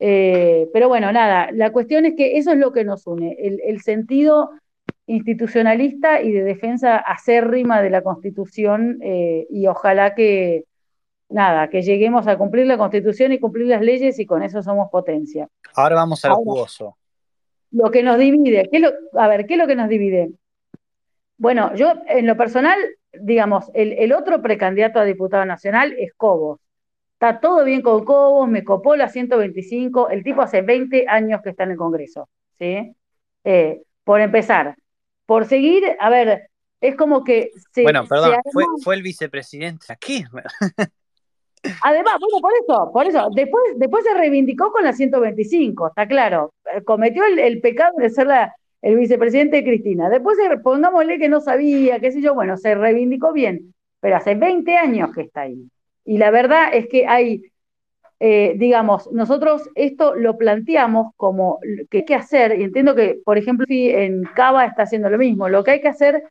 Eh, 0.00 0.68
pero 0.72 0.88
bueno, 0.88 1.12
nada, 1.12 1.50
la 1.52 1.72
cuestión 1.72 2.04
es 2.04 2.14
que 2.16 2.36
eso 2.36 2.52
es 2.52 2.58
lo 2.58 2.72
que 2.72 2.84
nos 2.84 3.06
une, 3.06 3.36
el, 3.38 3.80
sentido 3.80 4.50
institucionalista 5.06 6.20
y 6.20 6.32
de 6.32 6.42
defensa 6.42 6.96
acérrima 6.96 7.80
de 7.80 7.90
la 7.90 8.02
Constitución 8.02 8.98
eh, 9.02 9.46
y 9.50 9.66
ojalá 9.66 10.14
que, 10.14 10.64
nada, 11.34 11.68
que 11.68 11.82
lleguemos 11.82 12.28
a 12.28 12.38
cumplir 12.38 12.64
la 12.64 12.78
constitución 12.78 13.32
y 13.32 13.40
cumplir 13.40 13.66
las 13.66 13.82
leyes 13.82 14.18
y 14.20 14.24
con 14.24 14.44
eso 14.44 14.62
somos 14.62 14.88
potencia. 14.88 15.48
Ahora 15.74 15.96
vamos 15.96 16.24
al 16.24 16.32
jugoso. 16.34 16.96
Lo 17.72 17.90
que 17.90 18.04
nos 18.04 18.18
divide, 18.18 18.68
¿qué 18.70 18.88
a 19.14 19.28
ver, 19.28 19.44
¿qué 19.44 19.54
es 19.54 19.58
lo 19.58 19.66
que 19.66 19.74
nos 19.74 19.88
divide? 19.88 20.30
Bueno, 21.36 21.74
yo 21.74 21.92
en 22.06 22.28
lo 22.28 22.36
personal, 22.36 22.78
digamos, 23.12 23.68
el, 23.74 24.12
otro 24.12 24.40
precandidato 24.40 25.00
a 25.00 25.04
diputado 25.04 25.44
nacional 25.44 25.92
es 25.98 26.14
Cobos. 26.14 26.60
Está 27.14 27.40
todo 27.40 27.64
bien 27.64 27.82
con 27.82 28.04
Cobos, 28.04 28.48
me 28.48 28.62
copó 28.62 28.94
la 28.94 29.08
125, 29.08 30.10
el 30.10 30.22
tipo 30.22 30.40
hace 30.40 30.62
20 30.62 31.06
años 31.08 31.42
que 31.42 31.50
está 31.50 31.64
en 31.64 31.72
el 31.72 31.76
Congreso, 31.76 32.28
¿sí? 32.58 32.94
Eh, 33.42 33.82
por 34.04 34.20
empezar, 34.20 34.76
por 35.26 35.46
seguir, 35.46 35.82
a 35.98 36.10
ver, 36.10 36.48
es 36.80 36.94
como 36.94 37.24
que... 37.24 37.50
bueno, 37.82 38.06
perdón, 38.06 38.36
fue, 38.52 38.64
fue, 38.84 38.94
el 38.94 39.02
vicepresidente 39.02 39.92
aquí. 39.92 40.24
Además, 41.82 42.16
bueno, 42.20 42.40
por 42.40 42.52
eso, 42.62 42.90
por 42.92 43.06
eso, 43.06 43.28
después, 43.34 43.62
después 43.76 44.04
se 44.04 44.14
reivindicó 44.14 44.70
con 44.72 44.84
la 44.84 44.92
125, 44.92 45.88
está 45.88 46.06
claro. 46.06 46.52
Eh, 46.74 46.82
cometió 46.82 47.24
el, 47.24 47.60
pecado 47.60 47.92
de 47.98 48.10
ser 48.10 48.26
la, 48.26 48.54
el 48.82 48.96
vicepresidente 48.96 49.56
de 49.56 49.64
Cristina. 49.64 50.08
Después 50.08 50.38
pongámosle 50.62 51.18
que 51.18 51.28
no 51.28 51.40
sabía, 51.40 52.00
qué 52.00 52.12
sé 52.12 52.20
yo, 52.20 52.34
bueno, 52.34 52.56
se 52.56 52.74
reivindicó 52.74 53.32
bien, 53.32 53.74
pero 54.00 54.16
hace 54.16 54.34
20 54.34 54.76
años 54.76 55.10
que 55.14 55.22
está 55.22 55.42
ahí. 55.42 55.68
Y 56.04 56.18
la 56.18 56.30
verdad 56.30 56.68
es 56.72 56.86
que 56.88 57.06
hay, 57.06 57.42
eh, 58.20 58.54
digamos, 58.56 59.10
nosotros 59.12 59.70
esto 59.74 60.14
lo 60.14 60.36
planteamos 60.36 61.12
como 61.16 61.58
que 61.90 61.98
hay 61.98 62.04
que 62.04 62.14
hacer, 62.14 62.60
y 62.60 62.64
entiendo 62.64 62.94
que, 62.94 63.20
por 63.24 63.38
ejemplo, 63.38 63.66
en 63.68 64.24
Cava 64.34 64.66
está 64.66 64.82
haciendo 64.82 65.08
lo 65.08 65.18
mismo, 65.18 65.48
lo 65.48 65.64
que 65.64 65.72
hay 65.72 65.80
que 65.80 65.88
hacer 65.88 66.24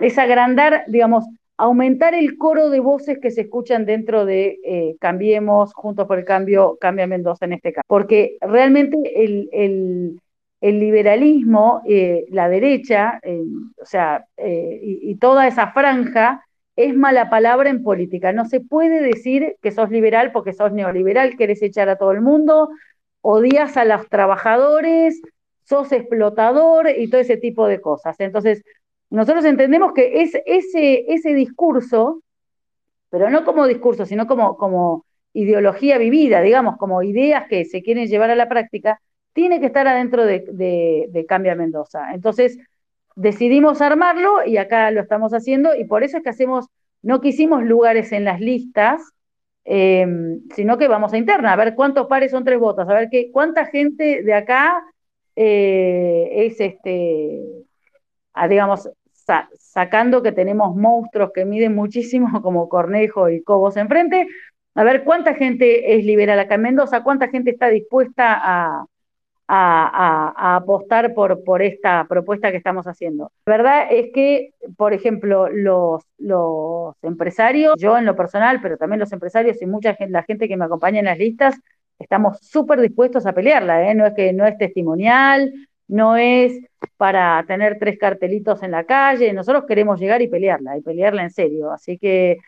es 0.00 0.18
agrandar, 0.18 0.84
digamos, 0.86 1.24
aumentar 1.58 2.14
el 2.14 2.38
coro 2.38 2.70
de 2.70 2.78
voces 2.80 3.18
que 3.20 3.32
se 3.32 3.42
escuchan 3.42 3.84
dentro 3.84 4.24
de 4.24 4.60
eh, 4.64 4.96
Cambiemos, 5.00 5.74
Juntos 5.74 6.06
por 6.06 6.18
el 6.18 6.24
Cambio, 6.24 6.78
Cambia 6.80 7.08
Mendoza 7.08 7.44
en 7.44 7.54
este 7.54 7.72
caso. 7.72 7.84
Porque 7.88 8.38
realmente 8.40 8.96
el, 9.24 10.20
liberalismo, 10.62 11.82
eh, 11.86 12.26
la 12.30 12.48
derecha, 12.48 13.18
eh, 13.22 13.42
o 13.82 13.84
sea, 13.84 14.24
y, 14.38 15.16
toda 15.16 15.48
esa 15.48 15.72
franja 15.72 16.44
es 16.76 16.94
mala 16.94 17.28
palabra 17.28 17.70
en 17.70 17.82
política. 17.82 18.32
No 18.32 18.44
se 18.44 18.60
puede 18.60 19.00
decir 19.00 19.56
que 19.60 19.72
sos 19.72 19.90
liberal 19.90 20.30
porque 20.30 20.52
sos 20.52 20.72
neoliberal, 20.72 21.36
querés 21.36 21.60
echar 21.62 21.88
a 21.88 21.96
todo 21.96 22.12
el 22.12 22.20
mundo, 22.20 22.68
odias 23.20 23.76
a 23.76 23.84
los 23.84 24.08
trabajadores, 24.08 25.20
sos 25.64 25.90
explotador 25.90 26.88
y 26.88 27.10
todo 27.10 27.20
ese 27.20 27.36
tipo 27.36 27.66
de 27.66 27.80
cosas. 27.80 28.18
Entonces, 28.20 28.62
nosotros 29.10 29.44
entendemos 29.44 29.92
que 29.92 30.22
es, 30.22 30.34
ese, 30.46 31.04
ese 31.12 31.34
discurso, 31.34 32.22
pero 33.10 33.30
no 33.30 33.44
como 33.44 33.66
discurso, 33.66 34.04
sino 34.04 34.26
como, 34.26 34.56
como 34.56 35.06
ideología 35.32 35.98
vivida, 35.98 36.40
digamos, 36.42 36.76
como 36.76 37.02
ideas 37.02 37.46
que 37.48 37.64
se 37.64 37.82
quieren 37.82 38.06
llevar 38.06 38.30
a 38.30 38.36
la 38.36 38.48
práctica, 38.48 39.00
tiene 39.32 39.60
que 39.60 39.66
estar 39.66 39.86
adentro 39.86 40.24
de, 40.26 41.24
Cambia 41.28 41.54
Mendoza. 41.54 42.12
Entonces, 42.12 42.58
decidimos 43.16 43.80
armarlo 43.80 44.44
y 44.44 44.56
acá 44.58 44.90
lo 44.90 45.00
estamos 45.00 45.32
haciendo 45.32 45.74
y 45.74 45.84
por 45.84 46.02
eso 46.02 46.18
es 46.18 46.22
que 46.22 46.30
hacemos, 46.30 46.66
no 47.02 47.20
quisimos 47.20 47.62
lugares 47.64 48.12
en 48.12 48.24
las 48.24 48.40
listas, 48.40 49.00
em, 49.64 50.40
sino 50.54 50.76
que 50.78 50.88
vamos 50.88 51.12
a 51.12 51.18
interna, 51.18 51.52
a 51.52 51.56
ver 51.56 51.74
cuántos 51.74 52.06
pares 52.08 52.30
son 52.30 52.44
tres 52.44 52.58
votos, 52.58 52.88
a 52.88 52.94
ver 52.94 53.08
qué, 53.10 53.30
cuánta 53.30 53.66
gente 53.66 54.22
de 54.22 54.34
acá 54.34 54.82
eh, 55.36 56.30
es 56.32 56.60
este, 56.60 57.64
digamos, 58.48 58.88
sacando 59.58 60.22
que 60.22 60.32
tenemos 60.32 60.74
monstruos 60.76 61.30
que 61.34 61.44
miden 61.44 61.74
muchísimo 61.74 62.28
como 62.42 62.68
Cornejo 62.68 63.28
y 63.28 63.42
Cobos 63.42 63.76
enfrente, 63.76 64.26
A 64.74 64.84
ver 64.84 65.04
cuánta 65.04 65.34
gente 65.34 65.96
es 65.96 66.04
liberal 66.04 66.38
acá 66.38 66.54
en 66.56 66.62
Mendoza, 66.62 67.02
cuánta 67.02 67.28
gente 67.28 67.50
está 67.50 67.68
dispuesta 67.68 68.38
a, 68.40 68.84
apostar 70.56 71.14
por, 71.14 71.62
esta 71.62 72.04
propuesta 72.06 72.50
que 72.50 72.58
estamos 72.58 72.86
haciendo. 72.86 73.32
La 73.46 73.56
verdad 73.56 73.86
es 73.90 74.10
que, 74.12 74.50
por 74.76 74.92
ejemplo, 74.92 75.48
los, 75.48 76.02
los 76.18 76.94
empresarios, 77.02 77.74
yo 77.78 77.96
en 77.96 78.04
lo 78.04 78.14
personal, 78.14 78.60
pero 78.60 78.76
también 78.76 79.00
los 79.00 79.12
empresarios 79.12 79.62
y 79.62 79.66
mucha 79.66 79.94
gente, 79.94 80.12
la 80.12 80.22
gente 80.22 80.48
que 80.48 80.56
me 80.58 80.66
acompaña 80.66 80.98
en 80.98 81.06
las 81.06 81.18
listas, 81.18 81.58
estamos 81.98 82.38
súper 82.40 82.80
dispuestos 82.80 83.26
a 83.26 83.32
pelearla, 83.32 83.90
¿eh? 83.90 83.94
no 83.94 84.06
es 84.06 84.14
que 84.14 84.32
no 84.32 84.46
es 84.46 84.56
testimonial, 84.58 85.52
no 85.88 86.16
es 86.16 86.60
para 86.96 87.44
tener 87.46 87.78
tres 87.78 87.98
cartelitos 87.98 88.62
en 88.62 88.70
la 88.70 88.84
calle, 88.84 89.32
nosotros 89.32 89.64
queremos 89.66 89.98
llegar 89.98 90.22
y 90.22 90.28
pelearla, 90.28 90.76
y 90.76 90.82
pelearla 90.82 91.22
en 91.22 91.30
serio, 91.30 91.72
así 91.72 91.98
que 91.98 92.38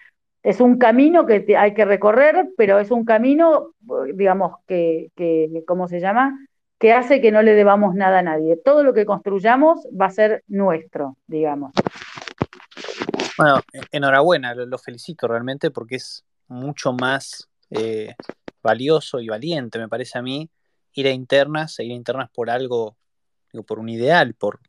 es 0.42 0.60
un 0.60 0.78
camino 0.78 1.26
que 1.26 1.44
hay 1.56 1.74
que 1.74 1.84
recorrer, 1.84 2.48
pero 2.56 2.78
es 2.78 2.90
un 2.90 3.04
camino, 3.04 3.74
digamos, 4.14 4.54
que, 4.66 5.10
que 5.14 5.62
¿cómo 5.66 5.88
se 5.88 6.00
llama? 6.00 6.38
que 6.80 6.94
hace 6.94 7.20
que 7.20 7.30
no 7.30 7.42
le 7.42 7.52
debamos 7.52 7.94
nada 7.94 8.20
a 8.20 8.22
nadie. 8.22 8.56
Todo 8.56 8.82
lo 8.82 8.94
que 8.94 9.04
construyamos 9.04 9.86
va 9.88 10.06
a 10.06 10.10
ser 10.10 10.42
nuestro, 10.48 11.18
digamos. 11.26 11.72
Bueno, 13.36 13.60
enhorabuena, 13.92 14.54
lo, 14.54 14.78
felicito 14.78 15.28
realmente 15.28 15.70
porque 15.70 15.96
es 15.96 16.24
mucho 16.48 16.94
más 16.94 17.50
eh, 17.68 18.14
valioso 18.62 19.20
y 19.20 19.28
valiente, 19.28 19.78
me 19.78 19.88
parece 19.88 20.18
a 20.18 20.22
mí, 20.22 20.48
ir 20.94 21.06
a 21.06 21.10
internas, 21.10 21.78
ir 21.80 21.92
a 21.92 21.94
internas 21.94 22.30
por 22.30 22.48
algo, 22.48 22.96
digo, 23.52 23.64
por 23.64 23.78
un 23.78 23.88
ideal, 23.88 24.34
por 24.34 24.60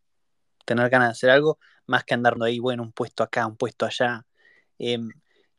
tener 0.65 0.89
ganas 0.89 1.09
de 1.09 1.11
hacer 1.11 1.29
algo, 1.29 1.59
más 1.85 2.03
que 2.03 2.13
andando 2.13 2.45
ahí, 2.45 2.59
bueno, 2.59 2.83
un 2.83 2.91
puesto 2.91 3.23
acá, 3.23 3.45
un 3.45 3.57
puesto 3.57 3.85
allá. 3.85 4.25
Em, 4.79 5.09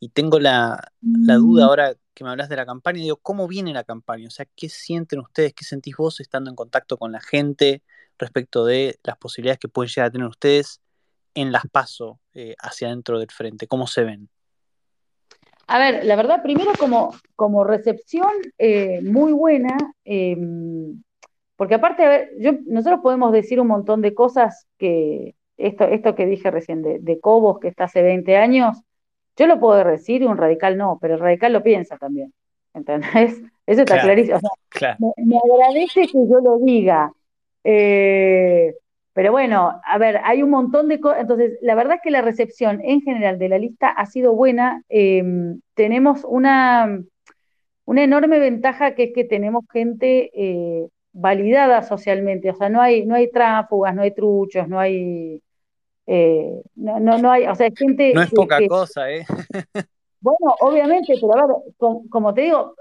y 0.01 0.09
tengo 0.09 0.41
la, 0.41 0.93
duda 1.01 1.67
ahora 1.67 1.95
que 2.15 2.25
me 2.25 2.31
hablas 2.31 2.49
de 2.49 2.57
la 2.57 2.67
campaña, 2.67 3.01
digo, 3.01 3.17
¿cómo 3.19 3.47
viene 3.47 3.73
la 3.73 3.85
campaña? 3.85 4.27
O 4.27 4.31
sea, 4.31 4.47
¿qué 4.57 4.69
sienten 4.69 5.21
ustedes, 5.21 5.55
qué 5.55 5.65
sentís 5.65 5.97
vos 5.97 6.21
estando 6.21 6.51
en 6.51 6.57
contacto 6.57 6.99
con 6.99 7.13
la 7.13 7.21
gente 7.21 7.83
respecto 8.19 8.65
de 8.65 8.99
las 9.05 9.17
posibilidades 9.17 9.61
que 9.61 9.69
pueden 9.69 9.89
llegar 9.89 10.09
a 10.09 10.11
tener 10.11 10.27
ustedes 10.27 10.81
en 11.35 11.53
las 11.53 11.67
pasos 11.71 12.17
eh, 12.35 12.57
hacia 12.59 12.89
adentro 12.89 13.19
del 13.19 13.31
frente? 13.31 13.67
¿Cómo 13.67 13.87
se 13.87 14.05
ven? 14.05 14.29
A 15.69 15.79
ver, 15.79 16.05
la 16.05 16.17
verdad, 16.17 16.43
primero 16.43 16.73
como, 16.79 17.15
como 17.37 17.65
recepción 17.65 18.33
eh, 18.59 19.01
muy 19.03 19.33
buena, 19.33 19.77
em, 20.05 21.03
porque 21.63 21.77
aparte, 21.77 22.05
a 22.05 22.09
ver, 22.09 22.31
yo, 22.41 22.55
nosotros 22.67 22.99
podemos 23.05 23.31
decir 23.31 23.61
un 23.61 23.69
montón 23.69 24.03
de 24.03 24.15
cosas 24.15 24.67
que, 24.79 25.37
esto, 25.57 25.85
esto 25.85 26.17
que 26.17 26.27
dije 26.27 26.51
recién 26.51 26.83
de, 26.83 26.99
de 26.99 27.21
Cobos, 27.21 27.61
que 27.61 27.69
está 27.69 27.85
hace 27.85 28.03
20 28.03 28.37
años, 28.37 28.83
yo 29.37 29.47
lo 29.47 29.61
puedo 29.61 29.85
decir 29.85 30.23
y 30.23 30.25
un 30.25 30.39
radical 30.39 30.77
no, 30.77 30.99
pero 31.01 31.15
el 31.15 31.21
radical 31.21 31.53
lo 31.53 31.63
piensa 31.63 31.97
también. 31.99 32.35
¿Entendés? 32.75 33.41
Eso 33.69 33.83
está 33.83 34.01
clarísimo. 34.01 34.41
me, 35.19 35.37
agradece 35.37 36.09
que 36.09 36.29
yo 36.29 36.41
lo 36.41 36.59
diga. 36.59 37.13
Eh, 37.63 38.75
pero 39.13 39.31
bueno, 39.31 39.81
a 39.85 39.99
ver, 39.99 40.19
hay 40.25 40.43
un 40.43 40.51
montón 40.51 40.89
de 40.89 40.99
cosas. 40.99 41.21
Entonces, 41.21 41.61
la 41.63 41.77
verdad 41.77 41.99
es 41.99 42.01
que 42.03 42.11
la 42.11 42.23
recepción 42.23 42.81
en 42.83 43.03
general 43.03 43.39
de 43.39 43.49
la 43.49 43.59
lista 43.59 43.87
ha 43.87 44.07
sido 44.07 44.35
buena. 44.35 44.83
Em, 44.89 45.61
tenemos 45.75 46.25
una, 46.25 46.99
una 47.85 48.03
enorme 48.03 48.41
ventaja 48.41 48.97
que 48.97 49.05
es 49.05 49.13
que 49.15 49.23
tenemos 49.23 49.63
gente 49.73 50.33
eh, 50.35 50.89
validada 51.13 51.83
socialmente. 51.83 52.51
O 52.51 52.55
sea, 52.55 52.69
no 52.69 52.81
hay, 52.81 53.07
no 53.07 53.15
hay 53.15 53.31
tráfugas, 53.31 53.95
no 53.95 54.03
hay 54.03 54.13
truchos, 54.13 54.69
no 54.69 54.79
hay 54.79 55.41
eh, 56.07 56.63
no, 56.75 57.01
no, 57.01 57.19
no 57.19 57.31
hay, 57.31 57.47
o 57.47 57.55
sea, 57.55 57.71
gente... 57.77 58.13
No 58.15 58.23
es 58.23 58.31
poca 58.31 58.59
cosa, 58.67 59.11
¿eh? 59.11 59.25
Bueno, 60.21 60.55
obviamente, 60.61 61.15
pero 61.21 61.37
a 61.37 61.47
ver, 61.47 61.57
como, 62.09 62.33
te 62.33 62.43
digo, 62.43 62.77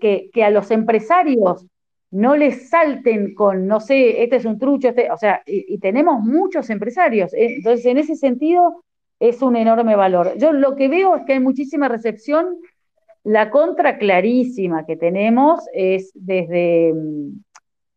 que, 0.00 0.30
que, 0.32 0.44
a 0.44 0.50
los 0.50 0.70
empresarios 0.72 1.64
no 2.10 2.34
les 2.34 2.70
salten 2.70 3.34
con, 3.34 3.68
no 3.68 3.78
sé, 3.78 4.24
este 4.24 4.36
es 4.36 4.44
un 4.44 4.58
trucho, 4.58 4.88
este, 4.88 5.08
o 5.12 5.16
sea, 5.16 5.42
y, 5.46 5.78
tenemos 5.78 6.20
muchos 6.20 6.70
empresarios, 6.70 7.32
¿eh? 7.34 7.54
entonces 7.56 7.86
en 7.86 7.98
ese 7.98 8.16
sentido 8.16 8.82
es 9.20 9.42
un 9.42 9.54
enorme 9.54 9.94
valor. 9.94 10.36
Yo 10.38 10.52
lo 10.52 10.74
que 10.74 10.88
veo 10.88 11.14
es 11.14 11.22
que 11.24 11.34
hay 11.34 11.40
muchísima 11.40 11.86
recepción, 11.86 12.58
la 13.22 13.50
contra 13.50 13.96
clarísima 13.96 14.84
que 14.84 14.96
tenemos 14.96 15.60
es 15.72 16.10
desde 16.14 16.92
mm, 16.92 17.42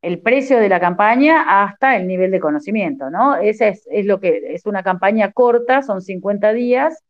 el 0.05 0.19
precio 0.19 0.59
de 0.59 0.69
la 0.69 0.79
campaña 0.79 1.63
hasta 1.63 1.95
el 1.95 2.07
nivel 2.07 2.29
de 2.29 2.39
conocimiento, 2.39 3.09
¿no? 3.09 3.37
Esa 3.37 3.69
es, 3.69 3.87
lo 4.05 4.19
que 4.19 4.53
es 4.53 4.67
una 4.67 4.83
campaña 4.83 5.31
corta, 5.31 5.81
son 5.81 6.03
50 6.03 6.53
días, 6.53 7.03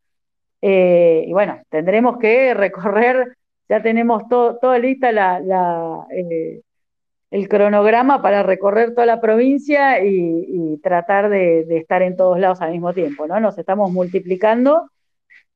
eh, 0.61 1.25
y 1.27 1.33
bueno, 1.33 1.61
tendremos 1.69 2.17
que 2.19 2.53
recorrer, 2.55 3.35
ya 3.67 3.81
tenemos 3.81 4.23
todo, 4.29 4.57
toda 4.59 4.79
lista 4.79 5.11
la, 5.11 6.05
eh, 6.09 6.61
el 7.31 7.49
cronograma 7.49 8.21
para 8.21 8.43
recorrer 8.43 8.93
toda 8.93 9.05
la 9.05 9.19
provincia 9.19 10.01
y, 10.01 10.79
tratar 10.81 11.29
de, 11.29 11.65
de, 11.65 11.77
estar 11.77 12.01
en 12.01 12.15
todos 12.15 12.39
lados 12.39 12.61
al 12.61 12.71
mismo 12.71 12.93
tiempo, 12.93 13.27
¿no? 13.27 13.39
Nos 13.39 13.57
estamos 13.57 13.91
multiplicando, 13.91 14.89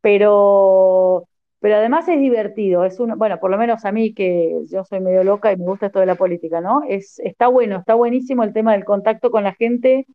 pero 0.01 1.28
pero 1.59 1.75
además 1.75 2.07
es 2.07 2.19
divertido, 2.19 2.85
es 2.85 2.99
uno, 2.99 3.15
bueno, 3.17 3.39
por 3.39 3.51
lo 3.51 3.57
menos 3.57 3.83
a 3.85 3.91
mí 3.91 4.13
que 4.13 4.61
yo 4.67 4.85
soy 4.85 5.01
medio 5.01 5.23
loca 5.23 5.51
y 5.51 5.57
me 5.57 5.65
gusta 5.65 5.87
esto 5.87 5.99
de 5.99 6.05
la 6.05 6.15
política, 6.15 6.61
¿no? 6.61 6.81
Es, 6.87 7.19
está 7.19 7.47
bueno, 7.47 7.77
está 7.79 7.95
buenísimo 7.95 8.43
el 8.43 8.53
tema 8.53 8.71
del 8.71 8.85
contacto 8.85 9.29
con 9.29 9.43
la 9.43 9.53
gente 9.53 10.07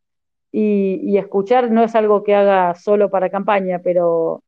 y, 0.51 1.19
escuchar 1.19 1.71
no 1.71 1.83
es 1.83 1.95
algo 1.95 2.23
que 2.23 2.35
haga 2.35 2.75
solo 2.75 3.11
para 3.11 3.31
campaña, 3.31 3.81
pero 3.83 4.43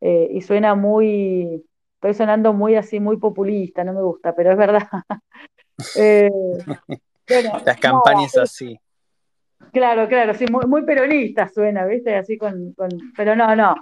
eh, 0.00 0.28
y 0.32 0.40
suena 0.40 0.74
muy, 0.74 1.64
estoy 1.94 2.14
sonando 2.14 2.52
muy 2.52 2.74
así, 2.74 3.00
muy 3.00 3.18
populista, 3.18 3.84
no 3.84 3.92
me 3.92 4.02
gusta, 4.02 4.34
pero 4.34 4.52
es 4.52 4.58
verdad. 4.58 4.88
Eh, 5.96 6.30
Las 7.64 7.76
campañas 7.78 8.36
así. 8.36 8.78
Claro, 9.72 10.08
claro, 10.08 10.34
sí, 10.34 10.44
muy, 10.50 10.84
peronista 10.84 11.48
suena, 11.48 11.86
¿viste? 11.86 12.14
Así 12.14 12.36
con, 12.36 12.74
Pero 13.16 13.36
no, 13.36 13.54
no, 13.54 13.74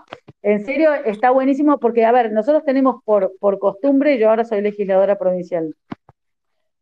en 0.42 0.64
serio 0.64 0.92
está 0.94 1.30
buenísimo 1.30 1.78
porque, 1.78 2.04
a 2.04 2.12
ver, 2.12 2.32
nosotros 2.32 2.64
tenemos 2.64 3.02
por, 3.04 3.32
por 3.40 3.58
costumbre, 3.58 4.18
yo 4.18 4.30
ahora 4.30 4.44
soy 4.44 4.60
legisladora 4.60 5.18
provincial, 5.18 5.74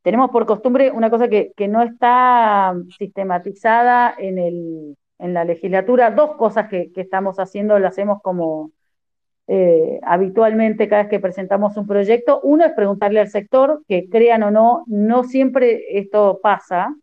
tenemos 0.08 0.30
por 0.30 0.46
costumbre 0.46 0.90
una 0.90 1.10
cosa 1.10 1.28
que, 1.28 1.52
no 1.68 1.82
está 1.82 2.74
sistematizada 2.98 4.14
en, 4.16 4.38
el, 4.38 4.96
en 5.18 5.34
la 5.34 5.44
legislatura, 5.44 6.10
dos 6.10 6.36
cosas 6.36 6.68
que, 6.68 6.90
estamos 6.94 7.38
haciendo, 7.38 7.78
las 7.78 7.92
hacemos 7.92 8.22
como 8.22 8.70
eh, 9.48 10.00
habitualmente 10.02 10.88
cada 10.88 11.02
vez 11.02 11.10
que 11.10 11.20
presentamos 11.20 11.76
un 11.76 11.86
proyecto. 11.86 12.40
Uno 12.42 12.64
es 12.64 12.72
preguntarle 12.72 13.20
al 13.20 13.28
sector, 13.28 13.82
que 13.86 14.08
crean 14.08 14.44
o 14.44 14.50
no, 14.50 14.84
no 14.86 15.24
siempre 15.24 15.98
esto 15.98 16.40
pasa, 16.42 16.94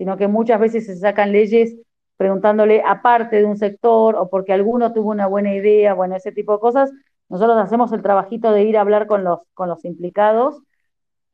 sino 0.00 0.16
que 0.16 0.28
muchas 0.28 0.58
veces 0.58 0.86
se 0.86 0.96
sacan 0.96 1.30
leyes 1.30 1.76
preguntándole 2.16 2.82
aparte 2.86 3.36
de 3.36 3.44
un 3.44 3.58
sector 3.58 4.16
o 4.16 4.30
porque 4.30 4.54
alguno 4.54 4.94
tuvo 4.94 5.10
una 5.10 5.26
buena 5.26 5.54
idea, 5.54 5.92
bueno, 5.92 6.16
ese 6.16 6.32
tipo 6.32 6.54
de 6.54 6.58
cosas. 6.58 6.90
Nosotros 7.28 7.58
hacemos 7.58 7.92
el 7.92 8.00
trabajito 8.00 8.50
de 8.50 8.62
ir 8.62 8.78
a 8.78 8.80
hablar 8.80 9.06
con 9.06 9.24
los, 9.24 9.40
con 9.52 9.68
los 9.68 9.84
implicados. 9.84 10.62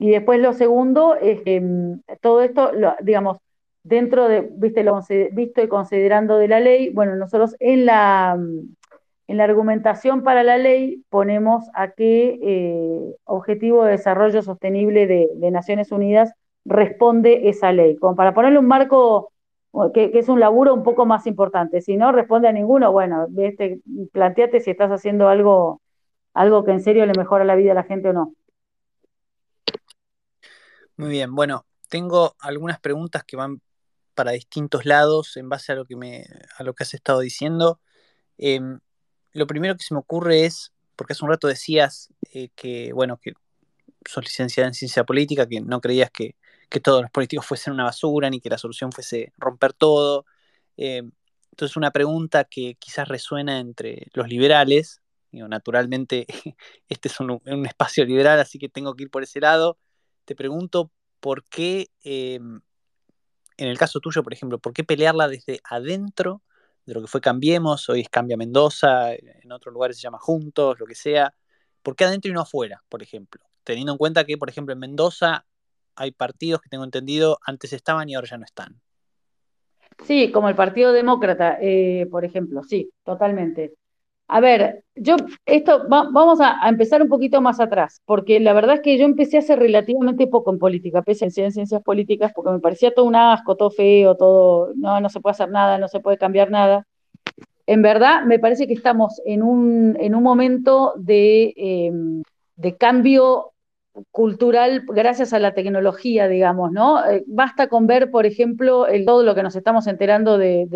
Y 0.01 0.11
después 0.11 0.41
lo 0.41 0.53
segundo 0.53 1.15
es 1.15 1.43
mm, 1.47 2.01
todo 2.21 2.43
esto, 2.43 2.73
digamos, 3.03 3.39
dentro 3.85 4.27
de, 4.27 4.41
viste, 4.41 4.83
lo, 4.83 5.01
visto 5.31 5.63
y 5.63 5.69
considerando 5.69 6.37
de 6.37 6.49
la 6.49 6.59
ley, 6.59 6.91
bueno, 6.91 7.15
nosotros 7.15 7.55
en 7.61 7.87
la, 7.87 8.37
mm, 8.37 8.75
en 9.29 9.37
la 9.37 9.45
argumentación 9.45 10.25
para 10.25 10.43
la 10.43 10.59
ley 10.59 11.05
ponemos 11.09 11.71
a 11.73 11.93
qué 11.93 12.41
eh, 12.43 13.15
Objetivo 13.23 13.85
de 13.85 13.93
Desarrollo 13.93 14.43
Sostenible 14.43 15.07
de 15.07 15.51
Naciones 15.53 15.93
Unidas 15.93 16.35
responde 16.67 17.49
esa 17.49 17.73
ley, 17.73 17.97
como 17.97 18.17
para 18.17 18.35
ponerle 18.35 18.59
un 18.59 18.67
marco 18.67 19.33
que, 19.93 20.11
es 20.15 20.29
un 20.29 20.41
laburo 20.41 20.75
un 20.75 20.83
poco 20.83 21.07
más 21.07 21.27
importante. 21.27 21.81
Si 21.81 21.97
no 21.97 22.13
responde 22.13 22.49
a 22.49 22.53
ninguno, 22.53 22.93
bueno, 22.93 23.27
este, 23.37 23.81
planteate 24.13 24.61
si 24.61 24.71
estás 24.71 24.91
haciendo 24.91 25.29
algo, 25.29 25.83
algo 26.35 26.65
que 26.65 26.73
en 26.73 26.83
serio 26.83 27.07
le 27.07 27.13
mejora 27.17 27.45
la 27.45 27.55
vida 27.55 27.73
a 27.73 27.75
la 27.75 27.85
gente 27.85 28.09
o 28.09 28.13
no. 28.13 28.35
Muy 30.97 31.11
bien, 31.11 31.35
bueno, 31.35 31.67
tengo 31.91 32.35
algunas 32.41 32.81
preguntas 32.81 33.23
que 33.25 33.37
van 33.37 33.61
para 34.15 34.33
distintos 34.33 34.87
lados 34.87 35.37
en 35.37 35.51
base 35.51 35.73
a 35.73 35.75
lo 35.75 35.85
que 35.85 35.95
me, 35.95 36.25
a 36.57 36.63
lo 36.63 36.73
que 36.73 36.85
has 36.85 36.95
estado 36.95 37.21
diciendo. 37.21 37.81
Em, 38.39 38.81
lo 39.33 39.47
primero 39.47 39.77
que 39.77 39.85
se 39.85 39.93
me 39.93 40.01
ocurre 40.01 40.47
es, 40.47 40.73
porque 40.97 41.13
hace 41.13 41.25
un 41.25 41.31
rato 41.31 41.49
decías 41.49 42.09
eh, 42.33 42.49
que, 42.57 42.95
bueno, 42.95 43.19
que 43.19 43.35
sos 44.07 44.25
licenciada 44.25 44.69
en 44.69 44.75
ciencia 44.75 45.05
política, 45.05 45.47
que 45.47 45.61
no 45.61 45.83
creías 45.83 46.11
que, 46.11 46.35
que 46.69 46.81
todos 46.81 47.03
los 47.03 47.11
políticos 47.11 47.47
fuesen 47.47 47.73
una 47.73 47.85
basura 47.85 48.31
ni 48.31 48.41
que 48.41 48.51
la 48.51 48.59
solución 48.59 48.93
fuese 48.93 49.33
romper 49.39 49.73
todo. 49.73 50.27
Eh, 50.77 51.03
entonces 51.51 51.77
una 51.77 51.91
pregunta 51.91 52.45
que 52.45 52.77
quizás 52.77 53.09
resuena 53.09 53.59
entre 53.61 54.09
los 54.15 54.29
liberales, 54.29 55.01
naturalmente 55.33 56.27
este 56.89 57.09
es 57.09 57.21
un, 57.21 57.41
espacio 57.67 58.05
liberal, 58.05 58.41
así 58.41 58.59
que 58.59 58.69
tengo 58.69 58.95
que 58.95 59.05
ir 59.05 59.11
por 59.11 59.23
ese 59.23 59.41
lado, 59.41 59.79
te 60.25 60.35
pregunto 60.35 60.91
por 61.21 61.45
qué, 61.45 61.91
eh, 62.05 62.37
en 62.37 63.69
el 63.69 63.79
caso 63.79 64.01
tuyo, 64.01 64.23
por 64.23 64.33
ejemplo, 64.33 64.59
por 64.59 64.73
qué 64.73 64.85
pelearla 64.85 65.29
desde 65.29 65.61
adentro 65.65 66.43
de 66.85 66.95
lo 66.95 67.01
que 67.01 67.09
fue 67.09 67.21
Cambiemos, 67.21 67.89
hoy 67.89 68.03
es 68.03 68.09
Cambia 68.09 68.37
Mendoza, 68.37 69.15
en 69.15 69.51
otros 69.51 69.73
lugares 69.73 69.97
se 69.97 70.03
llama 70.03 70.19
Juntos, 70.19 70.79
lo 70.79 70.87
que 70.87 70.95
sea, 70.95 71.35
¿Por 71.87 71.95
qué 71.95 72.05
adentro 72.05 72.29
y 72.29 72.35
no 72.35 72.41
afuera, 72.41 72.83
por 72.89 73.01
ejemplo? 73.01 73.41
Teniendo 73.63 73.93
en 73.93 73.99
cuenta 73.99 74.25
que, 74.25 74.37
por 74.37 74.51
ejemplo, 74.51 74.73
en 74.73 74.81
Mendoza 74.81 75.47
hay 75.97 76.13
partidos 76.13 76.61
que 76.61 76.69
tengo 76.69 76.85
entendido 76.85 77.39
antes 77.47 77.73
estaban 77.73 78.09
y 78.09 78.15
ahora 78.15 78.29
ya 78.31 78.39
no 78.39 78.45
están. 78.45 78.81
Sí, 80.05 80.31
como 80.31 80.49
el 80.49 80.55
Partido 80.55 80.93
Demócrata, 80.93 81.59
eh, 81.61 82.07
por 82.11 82.25
ejemplo, 82.25 82.63
sí, 82.63 82.91
totalmente. 83.05 83.75
A 84.29 84.41
ver, 84.41 84.85
yo, 84.97 85.17
esto, 85.45 85.87
vamos 85.89 86.41
a, 86.41 86.69
empezar 86.69 87.01
un 87.01 87.09
poquito 87.09 87.41
más 87.41 87.61
atrás, 87.61 88.03
porque 88.05 88.41
la 88.41 88.53
verdad 88.53 88.77
es 88.77 88.81
que 88.83 88.99
yo 88.99 89.05
empecé 89.05 89.39
hace 89.39 89.55
relativamente 89.55 90.27
poco 90.27 90.53
en 90.53 90.59
política, 90.59 91.03
pese 91.03 91.27
en 91.27 91.31
ciencias 91.31 91.83
políticas, 91.83 92.33
porque 92.35 92.51
me 92.51 92.59
parecía 92.59 92.93
todo 92.93 93.05
un 93.05 93.15
asco, 93.15 93.57
todo 93.57 93.71
feo, 93.71 94.17
todo, 94.17 94.73
no, 94.75 95.01
no 95.01 95.09
se 95.09 95.21
puede 95.21 95.33
hacer 95.33 95.51
nada, 95.51 95.79
no 95.79 95.87
se 95.87 96.01
puede 96.01 96.19
cambiar 96.19 96.51
nada. 96.51 96.87
En 97.67 97.83
verdad, 97.83 98.25
me 98.25 98.39
parece 98.39 98.67
que 98.67 98.75
estamos 98.75 99.21
en 99.25 99.43
un, 99.43 99.97
en 100.01 100.15
un 100.15 100.23
momento 100.23 100.95
de, 100.97 101.55
em, 101.57 102.23
de 102.57 102.77
cambio 102.77 103.53
cultural 104.11 104.85
gracias 104.87 105.33
a 105.33 105.39
la 105.39 105.55
tecnología, 105.55 106.29
digamos, 106.29 106.73
¿no? 106.73 107.05
Eh, 107.09 107.25
basta 107.27 107.69
con 107.69 107.87
ver, 107.87 108.11
por 108.11 108.27
ejemplo, 108.27 108.87
todo 109.05 109.23
lo 109.23 109.35
que 109.35 109.43
nos 109.43 109.57
estamos 109.57 109.87
enterando 109.87 110.39
de, 110.39 110.69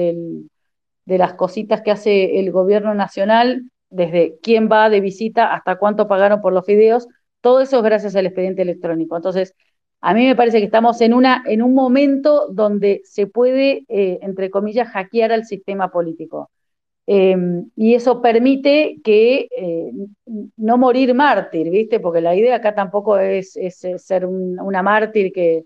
las 1.07 1.35
cositas 1.35 1.83
que 1.83 1.91
hace 1.91 2.39
el 2.39 2.53
gobierno 2.53 2.95
nacional, 2.95 3.71
desde 3.91 4.39
quién 4.43 4.69
va 4.71 4.89
de 4.91 5.01
visita 5.01 5.53
hasta 5.53 5.77
cuánto 5.77 6.07
pagaron 6.07 6.41
por 6.41 6.53
los 6.53 6.67
videos, 6.67 7.09
todo 7.41 7.61
eso 7.61 7.79
es 7.79 7.83
gracias 7.83 8.17
al 8.17 8.27
expediente 8.27 8.63
electrónico. 8.63 9.17
Entonces, 9.17 9.55
a 10.01 10.15
mí 10.15 10.27
me 10.27 10.37
parece 10.37 10.59
que 10.59 10.67
estamos 10.67 11.01
en, 11.01 11.13
una, 11.13 11.43
en 11.47 11.63
un 11.63 11.75
momento 11.75 12.49
donde 12.51 13.03
se 13.05 13.27
puede, 13.27 13.85
eh, 13.89 14.19
entre 14.23 14.51
comillas, 14.51 14.89
hackear 14.89 15.33
al 15.33 15.45
sistema 15.45 15.91
político. 15.91 16.51
Em, 17.07 17.71
y 17.77 17.95
eso 17.95 18.23
permite 18.23 19.01
que 19.03 19.49
eh, 19.57 19.93
no 20.57 20.79
morir 20.79 21.15
mártir, 21.15 21.71
¿viste? 21.71 21.99
Porque 21.99 22.21
la 22.21 22.37
idea 22.37 22.57
acá 22.57 22.75
tampoco 22.75 23.19
es, 23.19 23.59
ser 23.97 24.27
una 24.27 24.83
mártir, 24.83 25.33
que 25.33 25.65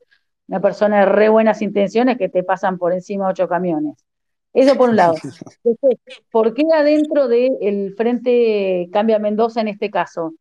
una 0.48 0.60
persona 0.60 1.00
de 1.00 1.06
re 1.06 1.28
buenas 1.28 1.60
intenciones 1.62 2.16
que 2.16 2.28
te 2.28 2.44
pasan 2.44 2.78
por 2.78 2.92
encima 2.92 3.28
ocho 3.28 3.48
camiones. 3.48 4.04
Eso 4.52 4.76
por 4.76 4.90
un 4.90 4.96
lado. 4.96 5.14
¿Por 6.30 6.54
qué 6.54 6.62
adentro 6.72 7.28
del 7.28 7.94
Frente 7.96 8.88
Cambia 8.92 9.18
Mendoza 9.18 9.60
en 9.60 9.68
este 9.68 9.90
caso? 9.90 10.34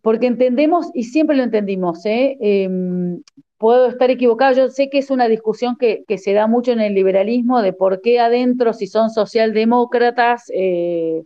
Porque 0.00 0.26
entendemos, 0.26 0.90
y 0.94 1.04
siempre 1.04 1.36
lo 1.36 1.42
entendimos, 1.42 2.06
¿eh? 2.06 2.38
Puedo 3.62 3.86
estar 3.86 4.10
equivocado, 4.10 4.56
yo 4.56 4.68
sé 4.70 4.90
que 4.90 4.98
es 4.98 5.08
una 5.08 5.28
discusión 5.28 5.76
que, 5.76 6.04
se 6.18 6.32
da 6.32 6.48
mucho 6.48 6.72
en 6.72 6.80
el 6.80 6.94
liberalismo 6.94 7.62
de 7.62 7.72
por 7.72 8.00
qué 8.00 8.18
adentro, 8.18 8.72
si 8.72 8.88
son 8.88 9.08
socialdemócratas, 9.08 10.50
eh, 10.52 11.22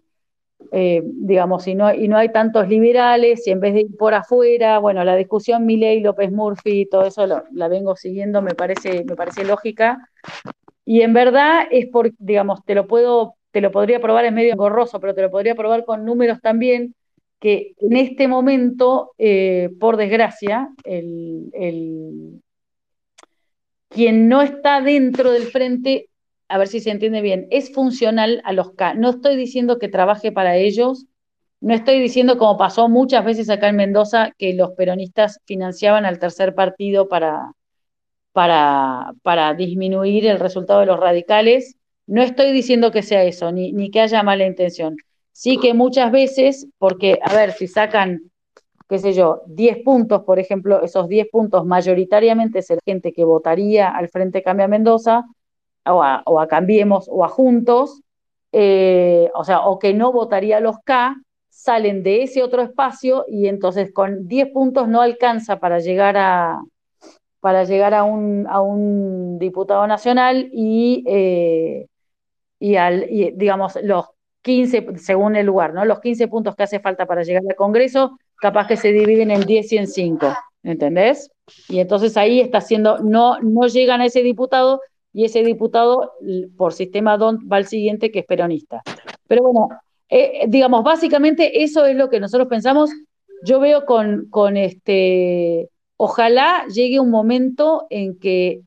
eh, 0.71 1.01
digamos, 1.03 1.67
y 1.67 1.75
no, 1.75 1.95
y 1.95 2.13
hay 2.13 2.33
tantos 2.33 2.69
liberales, 2.69 3.47
y 3.47 3.53
en 3.53 3.61
vez 3.61 3.73
de 3.73 3.81
ir 3.81 3.97
por 3.97 4.13
afuera, 4.13 4.79
bueno, 4.81 5.03
la 5.03 5.17
discusión 5.17 5.65
Milei, 5.65 6.01
López 6.01 6.31
Murphy, 6.31 6.85
todo 6.85 7.07
eso 7.07 7.27
la 7.27 7.69
vengo 7.69 7.97
siguiendo, 7.97 8.43
me 8.43 8.55
parece, 8.55 9.03
me 9.07 9.17
parece 9.17 9.43
lógica, 9.43 10.07
y 10.85 11.01
en 11.01 11.15
verdad 11.15 11.67
es 11.71 11.87
por, 11.87 12.13
digamos, 12.19 12.63
te 12.67 12.75
lo 12.75 12.87
puedo, 12.87 13.37
te 13.51 13.63
lo 13.63 13.71
podría 13.71 13.99
probar 13.99 14.27
en 14.27 14.35
medio 14.35 14.57
gorroso, 14.57 15.01
pero 15.01 15.15
te 15.15 15.23
lo 15.23 15.31
podría 15.31 15.55
probar 15.55 15.87
con 15.87 16.05
números 16.05 16.43
también, 16.43 16.95
que 17.41 17.75
en 17.81 17.97
este 17.97 18.29
momento, 18.29 19.13
eh, 19.19 19.71
por 19.79 19.97
desgracia, 19.97 20.71
el, 20.85 22.41
quien 23.89 24.29
no 24.29 24.43
está 24.43 24.81
dentro 24.81 25.33
del 25.33 25.45
frente, 25.45 26.09
a 26.49 26.59
ver 26.59 26.69
si 26.69 26.81
se 26.81 26.91
entiende 26.91 27.21
bien, 27.21 27.47
es 27.51 27.73
funcional 27.73 28.41
a 28.45 28.53
los 28.53 28.73
K. 28.73 28.95
No 28.95 29.11
estoy 29.11 29.37
diciendo 29.37 29.79
que 29.79 29.89
trabaje 29.89 30.33
para 30.33 30.57
ellos, 30.57 31.07
no 31.61 31.75
estoy 31.75 32.01
diciendo, 32.01 32.39
como 32.39 32.59
pasó 32.59 32.89
muchas 32.89 33.25
veces 33.25 33.49
acá 33.51 33.69
en 33.69 33.77
Mendoza, 33.77 34.33
que 34.39 34.55
los 34.55 34.73
peronistas 34.73 35.41
financiaban 35.47 36.05
al 36.05 36.19
tercer 36.19 36.55
partido 36.55 37.09
para, 37.09 37.53
para, 38.33 39.13
para 39.23 39.55
disminuir 39.55 40.27
el 40.27 40.39
resultado 40.39 40.81
de 40.81 40.87
los 40.87 41.01
radicales. 41.01 41.77
No 42.07 42.23
estoy 42.23 42.53
diciendo 42.53 42.93
que 42.93 43.03
sea 43.03 43.25
eso, 43.25 43.51
ni, 43.53 43.73
ni 43.73 43.91
que 43.91 44.01
haya 44.01 44.23
mala 44.23 44.47
intención. 44.47 44.97
Sí 45.39 45.59
que 45.59 45.75
muchas 45.75 46.11
veces, 46.11 46.67
porque, 46.79 47.19
a 47.23 47.35
ver, 47.35 47.53
si 47.53 47.69
sacan, 47.69 48.23
qué 48.89 48.99
sé 48.99 49.13
yo, 49.13 49.43
10 49.49 49.83
puntos, 49.85 50.23
por 50.23 50.39
ejemplo, 50.39 50.83
esos 50.83 51.09
10 51.09 51.29
puntos 51.31 51.67
mayoritariamente 51.67 52.61
es 52.61 52.71
el 52.71 52.79
gente 52.87 53.13
que 53.13 53.23
votaría 53.23 53.91
al 53.91 54.09
Frente 54.09 54.43
Cambia 54.43 54.67
Mendoza, 54.67 55.27
o 55.85 56.03
a, 56.03 56.23
o 56.25 56.41
a 56.41 56.49
Cambiemos, 56.49 57.07
o 57.11 57.23
a 57.23 57.29
Juntos, 57.29 58.01
eh, 58.51 59.31
o 59.35 59.45
sea, 59.45 59.67
o 59.67 59.79
que 59.79 59.93
no 59.93 60.11
votaría 60.11 60.57
a 60.57 60.61
los 60.61 60.79
K, 60.83 61.15
salen 61.51 62.03
de 62.03 62.23
ese 62.23 62.43
otro 62.43 62.63
espacio 62.63 63.27
y 63.29 63.49
entonces 63.49 63.93
con 63.93 64.27
10 64.27 64.49
puntos 64.55 64.89
no 64.89 65.03
alcanza 65.03 65.61
para 65.61 65.81
llegar 65.81 66.17
a, 66.17 66.63
para 67.41 67.65
llegar 67.65 67.93
a 67.93 68.05
un, 68.05 68.47
a 68.49 68.63
un 68.63 69.39
diputado 69.39 69.87
nacional 69.87 70.49
y, 70.51 71.05
eh, 71.07 71.89
y, 72.59 72.77
al, 72.77 73.07
digamos, 73.35 73.79
los 73.83 74.16
15, 74.47 74.99
según 74.99 75.35
el 75.35 75.47
lugar, 75.47 75.75
¿no? 75.75 75.85
Los 75.85 75.99
15 75.99 76.29
puntos 76.29 76.55
que 76.55 76.63
hace 76.63 76.79
falta 76.79 77.05
para 77.05 77.25
llegar 77.25 77.43
al 77.49 77.57
Congreso, 77.57 78.17
capaz 78.37 78.69
que 78.69 78.77
se 78.77 78.93
dividen 78.93 79.33
en 79.33 79.41
10 79.41 79.73
y 79.73 79.79
en 79.79 79.89
5, 79.89 80.27
¿entendés? 80.63 81.33
Y 81.69 81.81
entonces 81.81 82.17
ahí 82.17 82.39
está 82.39 82.59
haciendo, 82.59 82.99
no, 82.99 83.41
no 83.41 83.67
llegan 83.67 84.01
a 84.01 84.07
ese 84.07 84.23
diputado 84.23 84.81
y 85.13 85.25
ese 85.25 85.43
diputado 85.43 86.13
por 86.57 86.73
sistema 86.73 87.17
DON 87.17 87.49
va 87.51 87.57
al 87.57 87.67
siguiente 87.67 88.13
que 88.13 88.21
es 88.21 88.25
peronista. 88.25 88.83
Pero 89.27 89.43
bueno, 89.43 89.69
eh, 90.09 90.45
digamos, 90.47 90.85
básicamente 90.85 91.65
eso 91.65 91.85
es 91.85 91.97
lo 91.97 92.09
que 92.09 92.21
nosotros 92.21 92.47
pensamos. 92.47 92.91
Yo 93.43 93.59
veo 93.59 93.85
con, 93.85 94.29
con 94.31 94.57
este 94.57 95.69
Ojalá 95.97 96.67
llegue 96.69 97.01
un 97.01 97.11
momento 97.11 97.87
en 97.91 98.19
que 98.19 98.61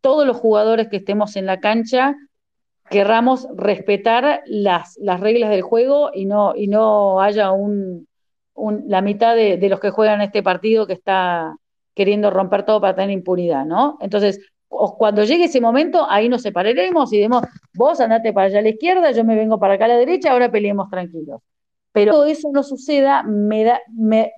todos 0.00 0.26
los 0.26 0.36
jugadores 0.36 0.88
que 0.88 0.96
estemos 0.96 1.36
en 1.36 1.46
la 1.46 1.60
cancha 1.60 2.16
querramos 2.90 3.48
respetar 3.56 4.42
las, 4.46 4.96
las 4.98 5.20
reglas 5.20 5.50
del 5.50 5.62
juego 5.62 6.10
y 6.12 6.26
no, 6.26 6.54
y 6.54 6.66
no 6.68 7.20
haya 7.20 7.52
un, 7.52 8.06
la 8.86 9.02
mitad 9.02 9.34
de, 9.34 9.58
los 9.68 9.80
que 9.80 9.90
juegan 9.90 10.20
este 10.20 10.42
partido 10.42 10.86
que 10.86 10.92
está 10.92 11.56
queriendo 11.94 12.30
romper 12.30 12.64
todo 12.64 12.80
para 12.80 12.94
tener 12.94 13.10
impunidad, 13.10 13.64
¿no? 13.64 13.96
Entonces, 14.00 14.40
cuando 14.68 15.24
llegue 15.24 15.44
ese 15.44 15.60
momento, 15.60 16.06
ahí 16.08 16.28
nos 16.28 16.42
separaremos 16.42 17.12
y 17.12 17.20
demos, 17.20 17.42
vos 17.74 18.00
andate 18.00 18.32
para 18.32 18.46
allá 18.46 18.58
a 18.58 18.62
la 18.62 18.70
izquierda, 18.70 19.12
yo 19.12 19.24
me 19.24 19.36
vengo 19.36 19.58
para 19.58 19.74
acá 19.74 19.84
a 19.84 19.88
la 19.88 19.96
derecha, 19.96 20.32
ahora 20.32 20.50
peleemos 20.50 20.90
tranquilos 20.90 21.40
pero 21.94 22.10
todo 22.10 22.26
eso 22.26 22.50
no 22.52 22.64
suceda, 22.64 23.22
me 23.22 23.62
da, 23.62 23.80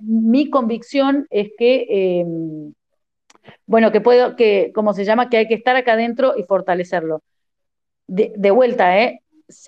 mi 0.01 0.51
convicción 0.51 1.27
es 1.31 1.49
que, 1.57 1.87
em, 2.21 2.75
bueno, 3.65 3.91
que 3.93 4.03
puedo, 4.03 4.37
que, 4.37 4.73
como 4.75 4.93
se 4.93 5.07
llama, 5.07 5.31
que 5.31 5.39
hay 5.39 5.49
que 5.49 5.55
estar 5.55 5.75
acá 5.75 5.95
adentro 5.95 6.35
y 6.37 6.43
fortalecerlo. 6.43 7.23
De, 8.09 8.51
vuelta, 8.51 9.01
¿eh? 9.01 9.21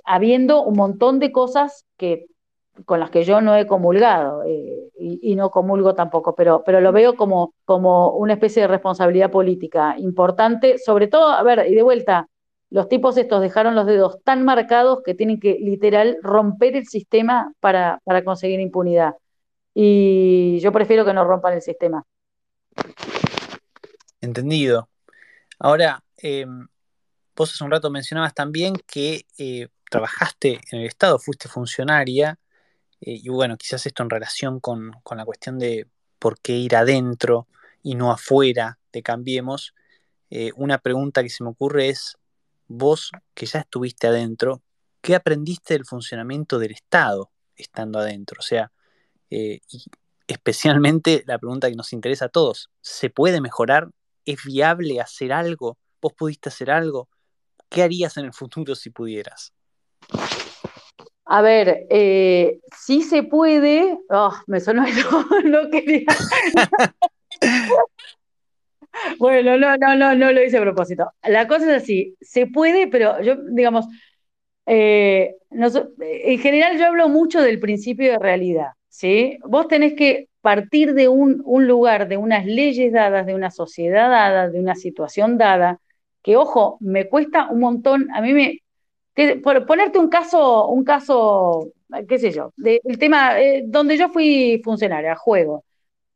habiendo 0.05 0.63
un 0.63 0.77
montón 0.77 1.19
de 1.19 1.33
cosas 1.33 1.85
que 1.97 2.27
con 2.85 3.01
las 3.01 3.11
que 3.11 3.25
yo 3.25 3.41
no 3.41 3.57
he 3.57 3.67
comulgado 3.67 4.45
eh, 4.45 4.91
y, 4.99 5.35
no 5.35 5.51
comulgo 5.51 5.95
tampoco, 5.97 6.37
pero, 6.37 6.63
pero 6.65 6.81
lo 6.81 6.93
veo 6.93 7.17
como, 7.17 7.55
como 7.65 8.13
una 8.13 8.35
especie 8.35 8.63
de 8.63 8.69
responsabilidad 8.69 9.33
política 9.33 9.97
importante, 9.99 10.79
sobre 10.79 11.09
todo, 11.09 11.31
a 11.31 11.43
ver, 11.43 11.67
y 11.69 11.75
de 11.75 11.83
vuelta, 11.83 12.29
los 12.71 12.89
tipos 12.89 13.17
estos 13.17 13.41
dejaron 13.41 13.75
los 13.75 13.87
dedos 13.87 14.23
tan 14.25 14.45
marcados 14.45 15.03
que 15.03 15.15
tienen 15.15 15.41
que 15.41 15.59
literal 15.61 16.19
romper 16.23 16.77
el 16.77 16.87
sistema 16.87 17.53
para, 17.61 18.01
conseguir 18.25 18.61
impunidad. 18.61 19.15
Y 19.75 20.59
yo 20.61 20.71
prefiero 20.73 21.05
que 21.05 21.15
no 21.15 21.25
rompan 21.25 21.55
el 21.55 21.63
sistema. 21.63 22.05
Entendido. 24.21 24.89
Ahora, 25.59 26.03
em, 26.19 26.67
vos 27.39 27.55
hace 27.55 27.63
un 27.63 27.71
rato 27.71 27.89
mencionabas 27.89 28.35
también 28.35 28.75
que 28.87 29.25
eh, 29.39 29.69
trabajaste 29.89 30.61
en 30.73 30.81
el 30.81 30.87
Estado, 30.87 31.21
fuiste 31.21 31.49
funcionaria, 31.49 32.39
eh, 33.01 33.21
y 33.23 33.29
bueno, 33.29 33.57
quizás 33.57 33.87
esto 33.87 34.03
en 34.03 34.11
relación 34.11 34.59
con, 34.59 34.91
con, 35.05 35.19
la 35.19 35.25
cuestión 35.25 35.57
de 35.57 35.87
por 36.19 36.41
qué 36.41 36.55
ir 36.55 36.75
adentro 36.75 37.47
y 37.81 37.95
no 37.95 38.11
afuera 38.11 38.81
de 38.93 39.05
Cambiemos. 39.05 39.73
Eh, 40.31 40.51
una 40.57 40.79
pregunta 40.79 41.23
que 41.23 41.31
se 41.31 41.45
me 41.45 41.51
ocurre 41.51 41.91
es, 41.91 42.17
vos 42.67 43.13
que 43.35 43.47
ya 43.47 43.61
estuviste 43.61 44.09
adentro, 44.09 44.61
¿qué 45.01 45.15
aprendiste 45.15 45.75
del 45.75 45.87
funcionamiento 45.87 46.59
del 46.59 46.73
Estado 46.73 47.31
estando 47.55 48.01
adentro? 48.01 48.39
O 48.41 48.43
sea, 48.43 48.73
especialmente 50.27 51.23
la 51.27 51.39
pregunta 51.39 51.69
que 51.71 51.77
nos 51.77 51.93
interesa 51.93 52.25
a 52.25 52.31
todos, 52.31 52.69
¿se 52.81 53.11
puede 53.11 53.41
mejorar? 53.41 53.91
¿Es 54.25 54.43
viable 54.45 55.01
hacer 55.01 55.33
algo? 55.33 55.79
¿Vos 56.03 56.15
pudiste 56.15 56.49
hacer 56.49 56.73
algo? 56.73 57.09
¿Qué 57.69 57.83
harías 57.83 58.17
en 58.17 58.27
el 58.27 58.33
futuro 58.33 58.75
si 58.75 58.91
pudieras? 58.91 59.53
A 61.27 61.43
ver, 61.43 61.87
eh, 61.91 62.61
sí 62.77 63.03
se 63.03 63.23
puede. 63.23 63.99
Oh, 64.09 64.35
me 64.47 64.61
sonó, 64.61 64.85
no, 64.87 65.41
no 65.45 65.71
quería. 65.71 66.07
Bueno, 69.19 69.57
no, 69.57 69.77
no, 69.77 69.95
no, 69.95 70.15
no 70.15 70.33
lo 70.33 70.43
hice 70.43 70.59
a 70.59 70.63
propósito. 70.63 71.13
La 71.23 71.47
cosa 71.47 71.67
es 71.77 71.83
así, 71.83 72.17
se 72.21 72.47
puede, 72.47 72.89
pero 72.89 73.21
yo, 73.23 73.37
digamos, 73.53 73.87
eh, 74.67 75.37
en 75.51 76.39
general 76.39 76.79
yo 76.79 76.87
hablo 76.87 77.09
mucho 77.09 77.41
del 77.41 77.61
principio 77.61 78.11
de 78.13 78.19
realidad. 78.19 78.71
¿sí? 78.89 79.39
Vos 79.45 79.69
tenés 79.69 79.95
que 79.95 80.29
partir 80.41 80.95
de 80.95 81.09
un, 81.09 81.43
lugar, 81.67 82.09
de 82.09 82.17
unas 82.17 82.47
leyes 82.47 82.93
dadas, 82.93 83.27
de 83.27 83.35
una 83.35 83.51
sociedad 83.51 84.11
dada, 84.11 84.49
de 84.49 84.59
una 84.59 84.75
situación 84.75 85.39
dada, 85.39 85.81
que 86.23 86.37
ojo, 86.37 86.79
me 86.81 87.09
cuesta 87.09 87.49
un 87.51 87.61
montón, 87.61 88.09
a 88.15 88.21
mí 88.21 88.33
me, 88.33 88.61
por 89.43 89.67
ponerte 89.67 89.99
un 89.99 90.09
caso, 90.09 90.69
un 90.69 90.85
caso, 90.85 91.73
qué 92.09 92.19
sé 92.19 92.31
yo, 92.31 92.53
el 92.65 92.99
tema, 92.99 93.41
eh, 93.41 93.65
donde 93.67 93.97
yo 93.97 94.09
fui 94.09 94.61
funcionaria, 94.65 95.17
juego. 95.17 95.65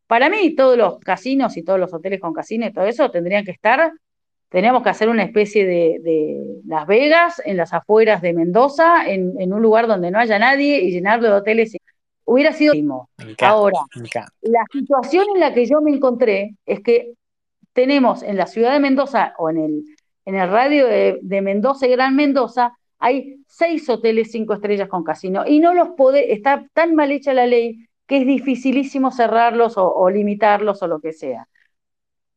Para 0.07 0.29
mí, 0.29 0.55
todos 0.55 0.77
los 0.77 0.99
casinos 0.99 1.57
y 1.57 1.63
todos 1.63 1.81
los 1.81 1.93
hoteles 1.93 2.21
con 2.21 2.33
casinos 2.33 2.69
y 2.69 2.73
todo 2.73 2.85
eso 2.85 3.11
tendrían 3.11 3.45
que 3.45 3.51
estar, 3.51 3.93
teníamos 4.49 4.83
que 4.83 4.91
hacer 4.91 5.09
una 5.09 5.25
especie 5.25 5.67
de, 5.67 6.61
Las 6.67 6.87
Vegas, 6.87 7.41
en 7.45 7.57
las 7.57 7.73
afueras 7.73 8.21
de 8.21 8.35
Mendoza, 8.35 9.09
en, 9.11 9.53
un 9.53 9.63
lugar 9.63 9.87
donde 9.87 10.11
no 10.11 10.19
haya 10.19 10.39
nadie 10.39 10.83
y 10.83 10.91
llenarlo 10.91 11.29
de 11.29 11.35
hoteles. 11.35 11.77
Hubiera 12.25 12.53
sido 12.53 12.75
Ahora, 13.41 13.79
la 14.43 14.65
situación 14.71 15.25
en 15.35 15.41
la 15.41 15.53
que 15.53 15.67
yo 15.67 15.81
me 15.81 15.91
encontré 15.91 16.55
es 16.67 16.81
que 16.81 17.15
tenemos 17.73 18.23
en 18.23 18.37
la 18.37 18.47
ciudad 18.47 18.73
de 18.73 18.81
Mendoza 18.81 19.35
o 19.39 19.51
en 19.51 19.59
el, 19.59 19.85
en 20.25 20.35
el 20.35 20.49
radio 20.51 20.87
de, 20.87 21.41
Mendoza 21.43 21.87
y 21.87 21.91
Gran 21.91 22.17
Mendoza, 22.17 22.73
hay 22.99 23.41
seis 23.47 23.89
hoteles 23.89 24.31
cinco 24.31 24.55
estrellas 24.55 24.89
con 24.89 25.03
casino 25.03 25.45
y 25.47 25.59
no 25.61 25.75
los 25.75 25.91
puede, 25.97 26.33
está 26.33 26.67
tan 26.73 26.95
mal 26.95 27.11
hecha 27.11 27.35
la 27.35 27.47
ley 27.47 27.87
que 28.07 28.19
es 28.19 28.27
dificilísimo 28.27 29.11
cerrarlos 29.11 29.75
o, 29.77 30.11
limitarlos 30.11 30.83
o 30.83 30.87
lo 30.87 31.01
que 31.01 31.13
sea. 31.13 31.49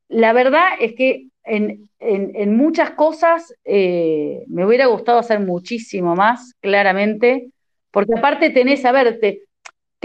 La 0.07 0.33
verdad 0.33 0.69
es 0.79 0.93
que 0.93 1.27
en, 1.43 1.89
muchas 2.55 2.91
cosas 2.91 3.53
eh, 3.63 4.43
me 4.47 4.65
hubiera 4.65 4.87
gustado 4.87 5.19
hacer 5.19 5.39
muchísimo 5.39 6.15
más, 6.15 6.53
claramente, 6.61 7.49
porque 7.91 8.13
aparte 8.17 8.49
tenés, 8.49 8.85
a 8.85 8.91
verte, 8.91 9.43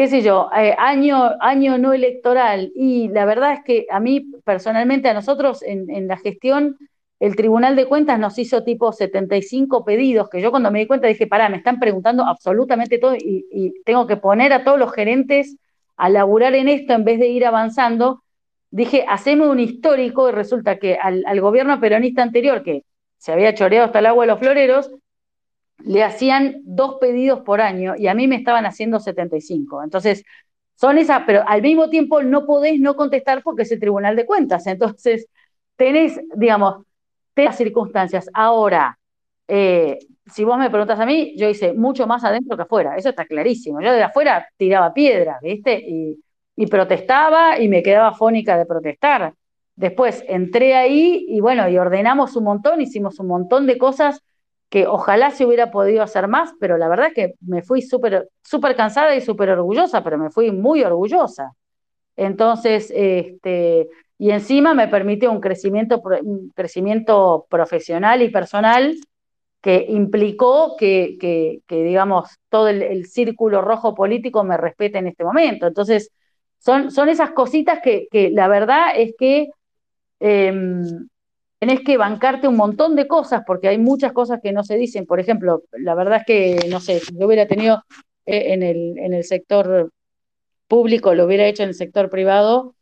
qué 0.01 0.09
sé 0.09 0.23
yo, 0.23 0.49
eh, 0.57 0.75
año, 0.79 1.33
año 1.41 1.77
no 1.77 1.93
electoral, 1.93 2.73
y 2.75 3.09
la 3.09 3.27
verdad 3.27 3.53
es 3.53 3.61
que 3.67 3.87
a 3.91 4.01
mí 4.01 4.33
personalmente, 4.45 5.11
a 5.11 5.15
nosotros 5.15 5.63
en 5.63 6.09
la 6.09 6.17
gestión, 6.17 6.79
el 7.19 7.37
Tribunal 7.37 7.77
de 7.77 7.85
Cuentas 7.85 8.19
nos 8.19 8.39
hizo 8.39 8.65
tipo 8.65 8.93
75 8.93 9.85
pedidos, 9.85 10.31
que 10.31 10.41
yo 10.41 10.51
cuando 10.51 10.71
me 10.71 10.79
di 10.79 10.87
cuenta 10.87 11.07
dije, 11.07 11.27
pará, 11.27 11.51
me 11.51 11.59
están 11.59 11.79
preguntando 11.79 12.25
absolutamente 12.25 12.97
todo 12.99 13.15
y, 13.15 13.75
tengo 13.85 14.07
que 14.07 14.17
poner 14.17 14.55
a 14.55 14.65
todos 14.65 14.79
los 14.79 14.91
gerentes 14.91 15.59
a 15.99 16.09
laburar 16.09 16.55
en 16.55 16.69
esto 16.69 16.95
en 16.95 17.05
vez 17.05 17.19
de 17.21 17.29
ir 17.29 17.45
avanzando. 17.45 18.23
Dije, 18.71 19.05
hacemos 19.07 19.49
un 19.51 19.61
histórico 19.61 20.31
y 20.31 20.33
resulta 20.33 20.79
que 20.79 20.95
al, 20.97 21.41
gobierno 21.43 21.79
peronista 21.79 22.23
anterior, 22.23 22.63
que 22.63 22.85
se 23.19 23.33
había 23.33 23.53
choreado 23.53 23.85
hasta 23.85 23.99
el 23.99 24.07
agua 24.07 24.25
de 24.25 24.33
los 24.33 24.41
floreros, 24.41 24.91
le 25.85 26.05
hacían 26.05 26.57
dos 26.65 26.97
pedidos 27.01 27.41
por 27.41 27.61
año 27.61 27.95
y 27.97 28.09
a 28.09 28.15
mí 28.15 28.29
me 28.29 28.37
estaban 28.37 28.67
haciendo 28.67 29.01
75. 29.01 29.83
Entonces, 29.83 30.25
son 30.75 30.99
esas, 30.99 31.23
pero 31.27 31.43
al 31.47 31.63
mismo 31.63 31.91
tiempo 31.91 32.23
no 32.23 32.47
podés 32.47 32.81
no 32.81 32.97
contestar 32.97 33.43
porque 33.43 33.63
es 33.63 33.73
el 33.73 33.81
Tribunal 33.81 34.17
de 34.17 34.27
Cuentas. 34.27 34.67
Entonces, 34.67 35.27
tenés, 35.77 36.21
digamos, 36.35 36.85
las 37.45 37.57
circunstancias. 37.57 38.29
Ahora, 38.33 38.99
eh, 39.49 39.99
si 40.27 40.45
vos 40.45 40.59
me 40.59 40.71
preguntas 40.71 40.99
a 41.01 41.07
mí, 41.07 41.35
yo 41.37 41.49
hice 41.49 41.73
mucho 41.73 42.07
más 42.07 42.25
adentro 42.25 42.57
que 42.57 42.63
afuera, 42.63 42.97
eso 42.97 43.11
está 43.11 43.25
clarísimo. 43.25 43.81
Yo 43.81 43.93
de 43.93 44.03
afuera 44.03 44.49
tiraba 44.57 44.93
piedras, 44.95 45.41
¿viste? 45.43 45.83
Y, 45.87 46.19
protestaba 46.71 47.59
y 47.59 47.69
me 47.69 47.83
quedaba 47.83 48.13
fónica 48.13 48.59
de 48.59 48.67
protestar. 48.67 49.33
Después 49.77 50.23
entré 50.29 50.75
ahí 50.75 51.25
y 51.27 51.41
bueno, 51.41 51.67
y 51.71 51.79
ordenamos 51.79 52.37
un 52.37 52.45
montón, 52.45 52.83
hicimos 52.83 53.19
un 53.19 53.29
montón 53.29 53.67
de 53.67 53.79
cosas 53.79 54.23
que 54.71 54.87
ojalá 54.87 55.33
se 55.33 55.45
hubiera 55.45 55.71
podido 55.71 56.03
hacer 56.03 56.29
más, 56.29 56.53
pero 56.61 56.79
la 56.79 56.89
verdad 56.89 57.09
es 57.09 57.15
que 57.15 57.35
me 57.41 57.63
fui 57.63 57.83
súper 57.83 58.31
súper 58.43 58.77
cansada 58.77 59.15
y 59.17 59.21
súper 59.21 59.51
orgullosa, 59.51 60.03
pero 60.03 60.17
me 60.17 60.31
fui 60.31 60.53
muy 60.53 60.83
orgullosa. 60.83 61.53
Entonces, 62.17 62.93
este, 62.95 63.89
y 64.19 64.31
encima 64.31 64.75
me 64.75 64.89
permite 64.89 65.29
un 65.29 65.41
crecimiento, 65.41 66.03
crecimiento 66.55 67.47
profesional 67.49 68.23
y 68.23 68.31
personal 68.31 68.97
que 69.61 69.87
implicó 69.89 70.77
que, 70.79 71.63
digamos, 71.69 72.39
todo 72.49 72.69
el, 72.69 73.07
círculo 73.07 73.63
rojo 73.63 73.95
político 73.95 74.45
me 74.45 74.57
respete 74.57 74.99
en 74.99 75.09
este 75.09 75.25
momento. 75.25 75.67
Entonces, 75.67 76.13
son, 76.59 76.91
son 76.91 77.09
esas 77.09 77.33
cositas 77.33 77.81
que, 77.83 78.09
la 78.33 78.49
verdad 78.49 78.93
es 78.97 79.15
que 79.19 79.49
em, 80.21 81.09
tenés 81.61 81.81
que 81.81 81.99
bancarte 81.99 82.49
un 82.49 82.57
montón 82.57 82.97
de 82.97 83.07
cosas, 83.07 83.43
porque 83.47 83.69
hay 83.69 83.79
muchas 83.79 84.13
cosas 84.13 84.41
que 84.43 84.51
no 84.51 84.65
se 84.65 84.77
dicen. 84.77 85.07
Por 85.07 85.21
ejemplo, 85.21 85.63
la 85.73 85.95
verdad 85.95 86.21
es 86.21 86.25
que, 86.27 86.69
no 86.71 86.81
sé, 86.81 87.01
si 87.01 87.17
yo 87.17 87.27
hubiera 87.27 87.47
tenido 87.47 87.85
eh, 88.25 88.55
en, 88.55 88.63
el, 88.63 88.99
en 88.99 89.13
el 89.13 89.25
sector 89.25 89.93
público, 90.67 91.15
lo 91.15 91.27
hubiera 91.27 91.47
hecho 91.47 91.63
en 91.63 91.69
el 91.69 91.75
sector 91.75 92.09
privado, 92.09 92.75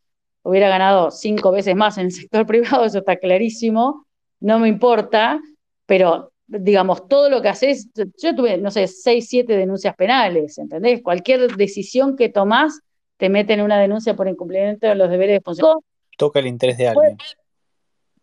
hubiera 0.43 0.69
ganado 0.69 1.11
cinco 1.11 1.51
veces 1.51 1.75
más 1.75 1.97
en 1.97 2.05
el 2.05 2.11
sector 2.13 2.45
privado, 2.45 2.85
eso 2.85 2.99
está 2.99 3.17
clarísimo, 3.17 4.07
no 4.39 4.59
me 4.59 4.69
importa, 4.69 5.41
pero 5.85 6.31
digamos, 6.47 7.07
todo 7.07 7.29
lo 7.29 7.41
que 7.41 7.49
haces, 7.49 7.89
yo 7.93 8.33
tuve, 8.33 8.57
no 8.57 8.71
sé, 8.71 8.87
seis, 8.87 9.27
siete 9.27 9.57
denuncias 9.57 9.93
penales, 9.95 10.57
¿entendés? 10.57 11.01
Cualquier 11.03 11.55
decisión 11.55 12.15
que 12.15 12.29
tomás 12.29 12.79
te 13.17 13.27
mete 13.27 13.53
en 13.53 13.61
una 13.61 13.77
denuncia 13.77 14.15
por 14.15 14.27
incumplimiento 14.29 14.87
de 14.87 14.95
los 14.95 15.09
deberes 15.09 15.35
de 15.35 15.41
función. 15.41 15.79
Toca 16.17 16.39
el 16.39 16.47
interés 16.47 16.77
de 16.77 16.87
alguien. 16.87 17.17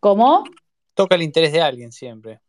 ¿Cómo? 0.01 0.45
Toca 0.95 1.15
el 1.15 1.23
interés 1.23 1.53
de 1.53 1.61
alguien 1.61 1.93
siempre. 1.93 2.41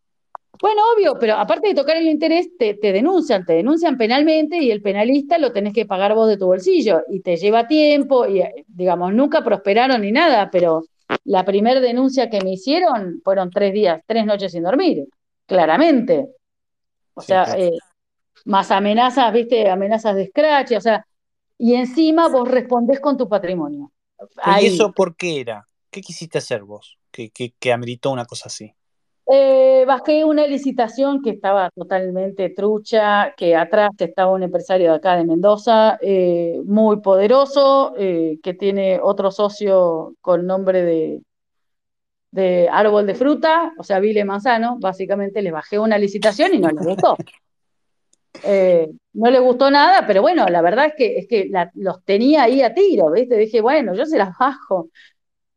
Bueno, 0.60 0.82
obvio, 0.96 1.18
pero 1.20 1.36
aparte 1.36 1.68
de 1.68 1.76
tocar 1.76 1.98
el 1.98 2.08
interés, 2.08 2.50
te, 2.58 2.74
denuncian, 2.82 3.46
te 3.46 3.54
denuncian 3.54 3.98
penalmente 3.98 4.58
y 4.58 4.72
el 4.72 4.82
penalista 4.82 5.38
lo 5.38 5.52
tenés 5.52 5.74
que 5.74 5.86
pagar 5.86 6.16
vos 6.16 6.28
de 6.28 6.38
tu 6.38 6.48
bolsillo 6.48 7.04
y 7.10 7.20
te 7.22 7.36
lleva 7.36 7.68
tiempo 7.68 8.26
y, 8.26 8.44
digamos, 8.68 9.14
nunca 9.14 9.44
prosperaron 9.44 10.02
ni 10.02 10.12
nada, 10.12 10.50
pero 10.50 10.86
la 11.26 11.46
primera 11.46 11.80
denuncia 11.80 12.30
que 12.30 12.42
me 12.42 12.54
hicieron 12.54 13.22
fueron 13.24 13.52
tres 13.52 13.74
días, 13.74 14.02
tres 14.08 14.26
noches 14.26 14.52
sin 14.52 14.64
dormir, 14.64 15.06
claramente. 15.46 16.28
O 17.14 17.22
sea, 17.22 17.56
eh, 17.58 17.78
más 18.46 18.72
amenazas, 18.72 19.32
viste, 19.32 19.70
amenazas 19.70 20.16
de 20.16 20.28
scratch, 20.28 20.72
o 20.72 20.82
sea, 20.82 21.06
y 21.58 21.76
encima 21.76 22.30
vos 22.30 22.48
respondés 22.48 23.00
con 23.00 23.16
tu 23.16 23.30
patrimonio. 23.30 23.92
¿Y 24.60 24.66
eso 24.66 24.92
por 24.92 25.16
qué 25.16 25.42
era? 25.42 25.68
¿Qué 25.92 26.02
quisiste 26.02 26.40
hacer 26.40 26.64
vos 26.64 26.97
que, 27.18 27.32
que, 27.32 27.56
que 27.60 27.74
ameritó 27.74 28.12
una 28.12 28.26
cosa 28.26 28.46
así? 28.46 28.72
Eh, 29.30 29.86
bajé 29.88 30.24
una 30.24 30.46
licitación 30.46 31.22
que 31.24 31.32
estaba 31.32 31.72
totalmente 31.72 32.52
trucha, 32.52 33.34
que 33.36 33.56
atrás 33.56 33.90
estaba 33.98 34.32
un 34.32 34.44
empresario 34.44 34.92
de 34.92 34.98
acá 34.98 35.18
de 35.18 35.26
Mendoza, 35.26 35.98
eh, 36.00 36.62
muy 36.64 37.02
poderoso, 37.02 37.96
eh, 37.98 38.38
que 38.44 38.54
tiene 38.54 39.00
otro 39.02 39.32
socio 39.32 40.14
con 40.22 40.46
nombre 40.46 40.84
de, 40.84 41.22
de 42.32 42.70
árbol 42.72 43.08
de 43.08 43.16
fruta, 43.16 43.74
o 43.80 43.84
sea, 43.84 44.00
Vile 44.00 44.24
Manzano, 44.24 44.78
básicamente 44.80 45.42
les 45.42 45.52
bajé 45.52 45.80
una 45.80 45.98
licitación 45.98 46.54
y 46.54 46.60
no 46.60 46.70
les 46.70 46.86
gustó. 46.86 47.18
no 49.14 49.32
le 49.32 49.40
gustó 49.40 49.72
nada, 49.72 50.06
pero 50.06 50.22
bueno, 50.22 50.48
la 50.48 50.62
verdad 50.62 50.86
es 50.86 50.94
que, 50.96 51.18
es 51.18 51.28
que 51.28 51.50
los 51.74 52.04
tenía 52.06 52.44
ahí 52.44 52.62
a 52.62 52.76
tiro, 52.76 53.10
¿viste? 53.10 53.36
Dije, 53.36 53.60
bueno, 53.62 53.96
yo 53.96 54.06
se 54.06 54.20
las 54.20 54.38
bajo. 54.38 54.90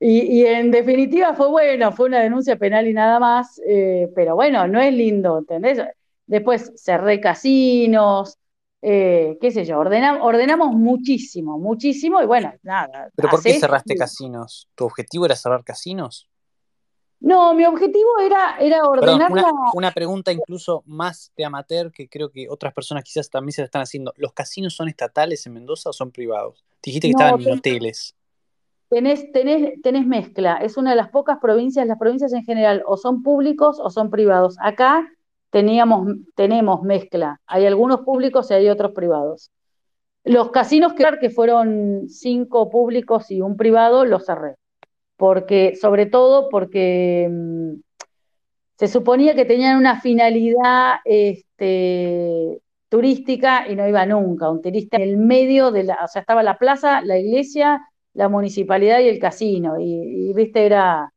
Y, 0.02 0.46
en 0.46 0.70
definitiva 0.70 1.34
fue 1.34 1.48
bueno, 1.48 1.92
fue 1.92 2.06
una 2.06 2.20
denuncia 2.20 2.56
penal 2.56 2.88
y 2.88 2.94
nada 2.94 3.20
más, 3.20 3.60
eh, 3.66 4.10
pero 4.14 4.34
bueno, 4.34 4.66
no 4.66 4.80
es 4.80 4.94
lindo, 4.94 5.36
¿entendés? 5.36 5.78
Después 6.26 6.72
cerré 6.74 7.20
casinos, 7.20 8.38
eh, 8.80 9.36
qué 9.42 9.50
sé 9.50 9.66
yo, 9.66 9.78
ordenamos 9.78 10.72
muchísimo, 10.72 11.58
muchísimo 11.58 12.22
y 12.22 12.26
bueno, 12.26 12.50
nada. 12.62 13.10
¿Pero 13.14 13.28
por 13.28 13.42
qué 13.42 13.60
cerraste 13.60 13.94
casinos? 13.94 14.70
¿Tu 14.74 14.86
objetivo 14.86 15.26
era 15.26 15.36
cerrar 15.36 15.64
casinos? 15.64 16.30
No, 17.20 17.52
mi 17.52 17.66
objetivo 17.66 18.08
era, 18.22 18.56
era 18.58 18.84
ordenar 18.84 19.30
una, 19.30 19.52
una, 19.74 19.90
pregunta 19.90 20.32
incluso 20.32 20.82
más 20.86 21.30
de 21.36 21.44
amateur 21.44 21.92
que 21.92 22.08
creo 22.08 22.30
que 22.30 22.48
otras 22.48 22.72
personas 22.72 23.04
quizás 23.04 23.28
también 23.28 23.52
se 23.52 23.60
la 23.60 23.66
están 23.66 23.82
haciendo. 23.82 24.14
¿Los 24.16 24.32
casinos 24.32 24.74
son 24.74 24.88
estatales 24.88 25.44
en 25.44 25.52
Mendoza 25.52 25.90
o 25.90 25.92
son 25.92 26.10
privados? 26.10 26.64
Dijiste 26.82 27.08
que 27.08 27.12
estaban 27.12 27.38
en 27.42 27.52
hoteles 27.52 28.14
tenés, 28.90 29.32
tenés, 29.32 29.80
tenés 29.82 30.06
mezcla. 30.06 30.56
Es 30.56 30.76
una 30.76 30.90
de 30.90 30.96
las 30.96 31.08
pocas 31.08 31.38
provincias, 31.40 31.86
las 31.86 31.98
provincias 31.98 32.32
en 32.34 32.44
general 32.44 32.82
o 32.86 32.96
son 32.98 33.22
públicos 33.22 33.80
o 33.80 33.88
son 33.88 34.10
privados. 34.10 34.56
Acá 34.60 35.08
teníamos, 35.50 36.16
tenemos 36.34 36.82
mezcla. 36.82 37.40
Hay 37.46 37.64
algunos 37.66 38.00
públicos 38.00 38.50
y 38.50 38.54
hay 38.54 38.68
otros 38.68 38.92
privados. 38.92 39.50
Los 40.24 40.50
casinos 40.50 40.92
que 40.94 41.30
fueron 41.30 42.08
cinco 42.08 42.68
públicos 42.68 43.30
y 43.30 43.40
un 43.40 43.56
privado, 43.56 44.04
los 44.04 44.26
cerré. 44.26 44.56
Porque, 45.16 45.76
sobre 45.80 46.06
todo 46.06 46.48
porque 46.48 47.28
mm, 47.30 47.74
se 48.76 48.88
suponía 48.88 49.34
que 49.34 49.44
tenían 49.44 49.78
una 49.78 50.00
finalidad 50.00 50.96
este, 51.04 52.60
turística 52.88 53.68
y 53.68 53.76
no 53.76 53.86
iba 53.88 54.04
nunca. 54.04 54.50
Un 54.50 54.62
turista 54.62 54.96
en 54.96 55.02
el 55.02 55.16
medio 55.16 55.70
de 55.70 55.84
la, 55.84 55.98
o 56.04 56.08
sea, 56.08 56.20
estaba 56.20 56.42
la 56.42 56.58
plaza, 56.58 57.02
la 57.02 57.18
iglesia 57.18 57.80
la 58.14 58.28
municipalidad 58.28 59.00
y 59.00 59.08
el 59.08 59.18
casino. 59.18 59.78
Y, 59.78 60.32
viste, 60.32 60.66
era, 60.66 61.12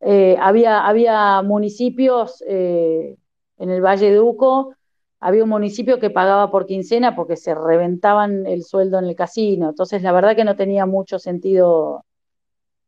eh, 0.00 0.36
había, 0.40 0.86
había 0.86 1.42
municipios 1.42 2.42
eh, 2.46 3.16
en 3.58 3.70
el 3.70 3.80
Valle 3.80 4.10
de 4.10 4.20
Uco, 4.20 4.74
había 5.20 5.44
un 5.44 5.50
municipio 5.50 6.00
que 6.00 6.10
pagaba 6.10 6.50
por 6.50 6.66
quincena 6.66 7.14
porque 7.14 7.36
se 7.36 7.54
reventaban 7.54 8.44
el 8.46 8.64
sueldo 8.64 8.98
en 8.98 9.04
el 9.04 9.14
casino. 9.14 9.68
Entonces, 9.68 10.02
la 10.02 10.10
verdad 10.10 10.34
que 10.34 10.44
no 10.44 10.56
tenía 10.56 10.84
mucho 10.84 11.20
sentido 11.20 12.04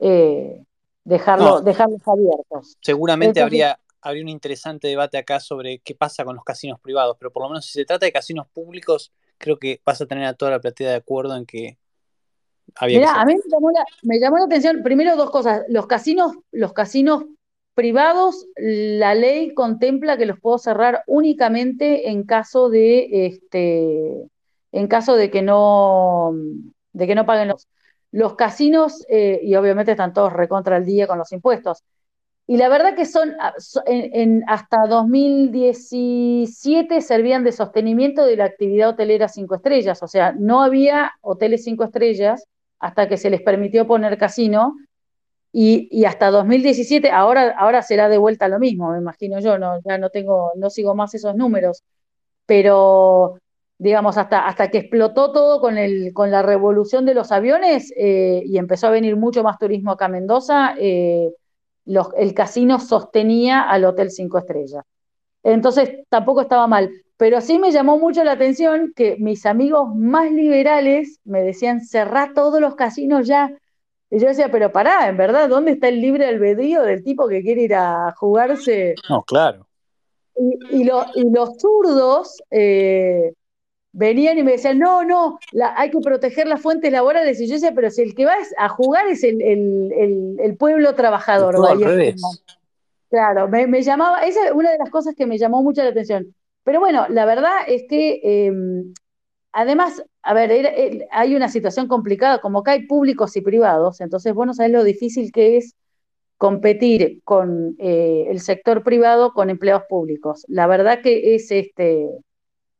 eh, 0.00 0.64
dejarlo, 1.04 1.60
dejarlos 1.60 2.00
abiertos. 2.04 2.76
Seguramente 2.80 3.40
habría, 3.40 3.78
habría 4.00 4.24
un 4.24 4.28
interesante 4.28 4.88
debate 4.88 5.16
acá 5.16 5.38
sobre 5.38 5.78
qué 5.78 5.94
pasa 5.94 6.24
con 6.24 6.34
los 6.34 6.44
casinos 6.44 6.80
privados, 6.80 7.16
pero 7.20 7.32
por 7.32 7.44
lo 7.44 7.50
menos 7.50 7.66
si 7.66 7.72
se 7.72 7.84
trata 7.84 8.04
de 8.04 8.12
casinos 8.12 8.48
públicos, 8.48 9.12
creo 9.38 9.58
que 9.58 9.80
vas 9.84 10.00
a 10.00 10.06
tener 10.06 10.24
a 10.24 10.34
toda 10.34 10.50
la 10.50 10.60
platea 10.60 10.90
de 10.90 10.96
acuerdo 10.96 11.36
en 11.36 11.46
que 11.46 11.78
había 12.76 12.98
Mira, 12.98 13.20
a 13.20 13.24
mí 13.24 13.34
me 14.02 14.18
llamó, 14.18 14.38
la, 14.38 14.44
atención, 14.44 14.82
primero 14.82 15.16
dos 15.16 15.30
cosas, 15.30 15.62
los 15.68 15.86
casinos, 15.86 16.32
los 16.52 16.72
casinos 16.72 17.24
privados, 17.74 18.46
la 18.56 19.14
ley 19.14 19.54
contempla 19.54 20.16
que 20.16 20.26
los 20.26 20.40
puedo 20.40 20.58
cerrar 20.58 21.02
únicamente 21.06 22.10
en 22.10 22.24
caso 22.24 22.70
de 22.70 23.26
este, 23.26 24.28
en 24.72 24.86
caso 24.86 25.16
de 25.16 25.30
que 25.30 25.42
no 25.42 26.32
de 26.92 27.06
que 27.06 27.16
no 27.16 27.26
paguen 27.26 27.48
los 27.48 27.68
los 28.14 28.36
casinos, 28.36 29.04
eh, 29.08 29.40
y 29.42 29.56
obviamente 29.56 29.90
están 29.90 30.12
todos 30.12 30.32
recontra 30.32 30.76
el 30.76 30.84
día 30.84 31.08
con 31.08 31.18
los 31.18 31.32
impuestos. 31.32 31.82
Y 32.46 32.58
la 32.58 32.68
verdad 32.68 32.94
que 32.94 33.06
son, 33.06 33.34
ah, 33.40 33.52
en, 33.86 34.44
hasta 34.46 34.86
2017 34.86 37.00
servían 37.00 37.42
de 37.42 37.50
sostenimiento 37.50 38.24
de 38.24 38.36
la 38.36 38.44
actividad 38.44 38.90
hotelera 38.90 39.26
cinco 39.26 39.56
estrellas, 39.56 40.00
o 40.00 40.06
sea, 40.06 40.32
no 40.32 40.62
había 40.62 41.10
hoteles 41.22 41.64
cinco 41.64 41.82
estrellas 41.82 42.44
hasta 42.84 43.08
que 43.08 43.16
se 43.16 43.30
les 43.30 43.40
permitió 43.42 43.86
poner 43.86 44.18
casino, 44.18 44.76
y, 45.56 46.04
hasta 46.04 46.30
2017, 46.32 47.10
ahora, 47.10 47.54
ahora 47.56 47.80
será 47.82 48.08
de 48.08 48.18
vuelta 48.18 48.48
lo 48.48 48.58
mismo, 48.58 48.90
me 48.90 48.98
imagino 48.98 49.38
yo, 49.38 49.56
no, 49.56 49.80
ya 49.84 49.98
no 49.98 50.10
tengo, 50.10 50.50
no 50.56 50.68
sigo 50.68 50.96
más 50.96 51.14
esos 51.14 51.36
números, 51.36 51.84
pero 52.44 53.38
digamos, 53.78 54.18
hasta, 54.18 54.46
hasta 54.46 54.68
que 54.70 54.78
explotó 54.78 55.32
todo 55.32 55.60
con, 55.60 55.78
el, 55.78 56.12
con 56.12 56.30
la 56.32 56.42
revolución 56.42 57.06
de 57.06 57.14
los 57.14 57.30
aviones 57.32 57.92
eh, 57.96 58.42
y 58.44 58.58
empezó 58.58 58.88
a 58.88 58.90
venir 58.90 59.16
mucho 59.16 59.44
más 59.44 59.58
turismo 59.58 59.92
acá 59.92 60.06
a 60.06 60.08
Mendoza, 60.08 60.74
eh, 60.78 61.30
el 61.86 62.34
casino 62.34 62.80
sostenía 62.80 63.62
al 63.62 63.84
Hotel 63.84 64.10
Cinco 64.10 64.38
Estrellas. 64.38 64.84
Entonces 65.42 66.04
tampoco 66.08 66.40
estaba 66.40 66.66
mal. 66.66 66.90
Pero 67.16 67.40
sí 67.40 67.58
me 67.58 67.70
llamó 67.70 67.98
mucho 67.98 68.24
la 68.24 68.32
atención 68.32 68.92
que 68.94 69.16
mis 69.18 69.46
amigos 69.46 69.94
más 69.94 70.30
liberales 70.32 71.20
me 71.24 71.42
decían, 71.42 71.80
cerrá 71.80 72.32
todos 72.34 72.60
los 72.60 72.74
casinos 72.74 73.26
ya. 73.26 73.52
Y 74.10 74.18
yo 74.18 74.28
decía, 74.28 74.50
pero 74.50 74.72
pará, 74.72 75.08
en 75.08 75.16
verdad, 75.16 75.48
¿dónde 75.48 75.72
está 75.72 75.88
el 75.88 76.00
libre 76.00 76.26
albedrío 76.26 76.82
del 76.82 77.02
tipo 77.04 77.28
que 77.28 77.42
quiere 77.42 77.62
ir 77.62 77.74
a 77.74 78.12
jugarse? 78.16 78.94
No, 79.08 79.22
claro. 79.22 79.66
Y, 80.36 80.80
y, 80.80 80.84
los 80.84 81.58
zurdos, 81.58 82.42
eh, 82.50 83.32
venían 83.94 84.36
y 84.36 84.42
me 84.42 84.52
decían, 84.52 84.78
no, 84.78 85.04
no, 85.04 85.38
hay 85.76 85.90
que 85.90 86.00
proteger 86.00 86.46
las 86.46 86.60
fuentes 86.60 86.92
laborales. 86.92 87.40
Y 87.40 87.46
yo 87.46 87.54
decía, 87.54 87.72
pero 87.74 87.90
si 87.90 88.02
el 88.02 88.14
que 88.14 88.26
va 88.26 88.34
a 88.58 88.68
jugar 88.68 89.06
es 89.06 89.22
el, 89.24 90.56
pueblo 90.58 90.94
trabajador. 90.94 91.54
Claro, 93.08 93.48
me, 93.48 93.82
llamaba, 93.82 94.20
esa 94.26 94.46
es 94.46 94.52
una 94.52 94.72
de 94.72 94.78
las 94.78 94.90
cosas 94.90 95.14
que 95.14 95.26
me 95.26 95.38
llamó 95.38 95.62
mucho 95.62 95.82
la 95.84 95.90
atención. 95.90 96.34
Pero 96.64 96.80
bueno, 96.80 97.06
la 97.08 97.24
verdad 97.26 97.58
es 97.66 97.84
que 97.88 98.20
em, 98.22 98.92
además, 99.52 100.02
a 100.22 100.34
ver, 100.34 101.06
hay 101.10 101.36
una 101.36 101.48
situación 101.48 101.88
complicada, 101.88 102.40
como 102.40 102.62
que 102.62 102.72
hay 102.72 102.86
públicos 102.86 103.36
y 103.36 103.42
privados, 103.42 104.00
entonces 104.00 104.34
bueno, 104.34 104.54
sabes 104.54 104.72
lo 104.72 104.84
difícil 104.84 105.32
que 105.32 105.58
es 105.58 105.74
competir 106.38 107.22
con 107.24 107.76
eh, 107.78 108.26
el 108.28 108.40
sector 108.40 108.82
privado 108.82 109.32
con 109.32 109.50
empleados 109.50 109.84
públicos. 109.88 110.44
La 110.48 110.66
verdad 110.66 111.00
que 111.02 111.34
es 111.36 111.50
este, 111.50 112.08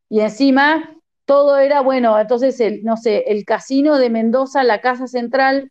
y 0.09 0.21
encima 0.21 0.97
todo 1.25 1.59
era, 1.59 1.81
bueno, 1.81 2.19
entonces, 2.19 2.61
el, 2.61 2.83
no 2.85 2.97
sé, 2.97 3.25
el 3.29 3.45
casino 3.45 3.99
de 3.99 4.11
Mendoza, 4.11 4.63
la 4.63 4.81
Casa 4.81 5.07
Central, 5.07 5.71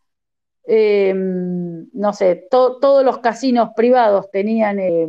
em, 0.66 1.88
no 1.92 2.12
sé, 2.12 2.46
todos 2.50 3.04
los 3.04 3.18
casinos 3.18 3.70
privados 3.76 4.30
tenían, 4.30 4.78
eh, 4.80 5.06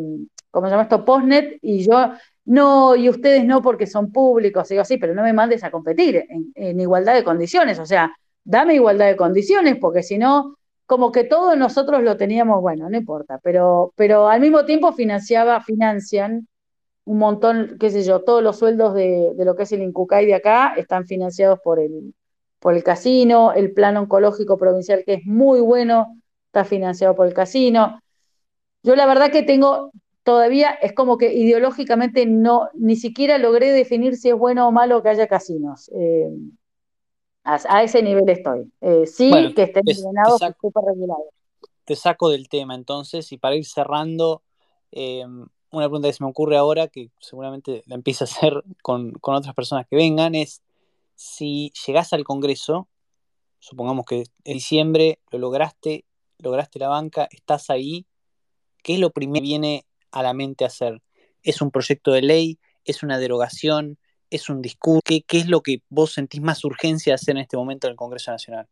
¿cómo 0.52 0.68
se 0.68 0.72
llama 0.72 0.84
esto? 0.84 1.06
Postnet, 1.06 1.58
y 1.62 1.86
yo, 1.86 2.12
no, 2.46 2.96
y 2.96 3.10
ustedes 3.10 3.44
no 3.44 3.62
porque 3.62 3.88
son 3.88 4.12
públicos, 4.12 4.70
digo, 4.70 4.86
sí, 4.86 4.98
pero 4.98 5.16
no 5.16 5.24
me 5.24 5.34
mandes 5.34 5.64
a 5.64 5.72
competir 5.72 6.26
en, 6.30 6.80
igualdad 6.80 7.16
de 7.16 7.24
condiciones, 7.24 7.80
o 7.80 7.86
sea, 7.86 8.16
dame 8.44 8.76
igualdad 8.76 9.08
de 9.08 9.16
condiciones, 9.16 9.78
porque 9.82 10.04
si 10.04 10.20
no, 10.20 10.56
como 10.86 11.12
que 11.12 11.24
todos 11.24 11.58
nosotros 11.58 12.04
lo 12.04 12.18
teníamos, 12.18 12.62
bueno, 12.62 12.90
no 12.90 12.98
importa, 12.98 13.40
pero, 13.44 13.94
pero 13.96 14.28
al 14.28 14.42
mismo 14.42 14.66
tiempo 14.66 14.94
financiaba, 14.94 15.60
financian 15.62 16.48
un 17.06 17.18
montón, 17.20 17.78
qué 17.80 17.90
sé 17.90 18.04
yo, 18.04 18.22
todos 18.24 18.44
los 18.44 18.58
sueldos 18.58 18.94
de, 18.94 19.34
lo 19.38 19.56
que 19.56 19.64
es 19.64 19.72
el 19.72 19.82
Incucay 19.82 20.26
de 20.26 20.36
acá 20.36 20.74
están 20.76 21.06
financiados 21.08 21.60
por 21.64 21.80
el, 21.80 22.14
por 22.60 22.76
el 22.76 22.84
casino, 22.84 23.54
el 23.54 23.74
plan 23.74 23.98
oncológico 23.98 24.58
provincial, 24.58 25.04
que 25.06 25.16
es 25.16 25.26
muy 25.26 25.62
bueno, 25.62 26.20
está 26.48 26.66
financiado 26.66 27.16
por 27.16 27.28
el 27.28 27.34
casino. 27.34 28.02
Yo 28.84 28.96
la 28.96 29.06
verdad 29.06 29.32
que 29.32 29.44
tengo 29.44 29.92
todavía, 30.26 30.72
es 30.72 30.94
como 30.94 31.20
que 31.20 31.34
ideológicamente 31.34 32.26
no, 32.26 32.68
ni 32.74 32.96
siquiera 32.96 33.38
logré 33.38 33.72
definir 33.72 34.18
si 34.18 34.30
es 34.30 34.36
bueno 34.36 34.68
o 34.68 34.72
malo 34.72 35.04
que 35.04 35.10
haya 35.10 35.28
casinos. 35.28 35.90
Eh, 35.96 36.28
a, 37.44 37.84
ese 37.84 38.02
nivel 38.02 38.28
estoy. 38.28 38.72
Eh, 38.82 39.06
sí, 39.06 39.32
que 39.56 39.62
estén 39.62 39.84
ordenados, 39.88 40.42
súper 40.60 40.84
regulados. 40.84 41.28
Te 41.86 41.96
saco 41.96 42.30
del 42.30 42.50
tema 42.50 42.74
entonces, 42.74 43.32
y 43.32 43.38
para 43.38 43.56
ir 43.56 43.66
cerrando, 43.66 44.42
eh, 44.92 45.24
una 45.26 45.86
pregunta 45.86 46.08
que 46.08 46.14
se 46.14 46.24
me 46.24 46.30
ocurre 46.32 46.58
ahora, 46.58 46.88
que 46.88 47.12
seguramente 47.20 47.84
la 47.86 47.94
empieza 47.94 48.26
a 48.26 48.28
hacer 48.28 48.64
con, 48.82 49.14
otras 49.22 49.54
personas 49.54 49.86
que 49.88 49.96
vengan, 49.96 50.34
es 50.34 50.64
si 51.14 51.72
llegás 51.86 52.14
al 52.14 52.24
Congreso, 52.24 52.88
supongamos 53.60 54.08
que 54.08 54.24
en 54.44 54.54
diciembre 54.54 55.20
lo 55.30 55.38
lograste, 55.38 56.04
lograste 56.40 56.80
la 56.80 56.88
banca, 56.88 57.28
estás 57.30 57.70
ahí, 57.70 58.08
¿qué 58.82 58.96
es 58.96 59.00
lo 59.00 59.12
primero 59.12 59.44
que 59.44 59.48
viene 59.48 59.86
a 60.20 60.24
la 60.24 60.34
mente 60.34 60.66
hacer? 60.66 61.02
¿Es 61.44 61.62
un 61.62 61.72
proyecto 61.72 62.12
de 62.12 62.22
ley? 62.22 62.60
¿Es 62.84 63.04
una 63.04 63.20
derogación? 63.20 63.98
¿Es 64.30 64.50
un 64.50 64.62
discurso? 64.62 65.02
¿Qué, 65.06 65.24
es 65.30 65.48
lo 65.48 65.62
que 65.62 65.82
vos 65.90 66.14
sentís 66.14 66.42
más 66.42 66.64
urgencia 66.66 67.12
de 67.12 67.16
hacer 67.16 67.36
en 67.36 67.42
este 67.42 67.58
momento 67.58 67.88
en 67.88 67.92
el 67.92 67.98
Congreso 67.98 68.32
Nacional? 68.32 68.68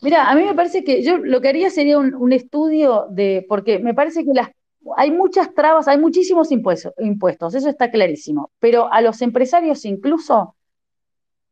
Mira, 0.00 0.30
a 0.30 0.34
mí 0.34 0.42
me 0.42 0.54
parece 0.54 0.82
que 0.82 1.02
yo 1.02 1.18
lo 1.18 1.40
que 1.40 1.48
haría 1.48 1.70
sería 1.70 1.98
un, 1.98 2.14
un, 2.14 2.32
estudio 2.32 3.06
de, 3.10 3.46
porque 3.48 3.78
me 3.78 3.94
parece 3.94 4.24
que 4.24 4.32
las 4.34 4.50
hay 4.94 5.10
muchas 5.10 5.52
trabas, 5.54 5.88
hay 5.88 5.98
muchísimos 5.98 6.52
impuestos, 6.52 6.92
impuestos, 6.98 7.54
eso 7.54 7.68
está 7.68 7.90
clarísimo, 7.90 8.52
pero 8.60 8.92
a 8.92 9.00
los 9.00 9.22
empresarios 9.22 9.84
incluso, 9.84 10.54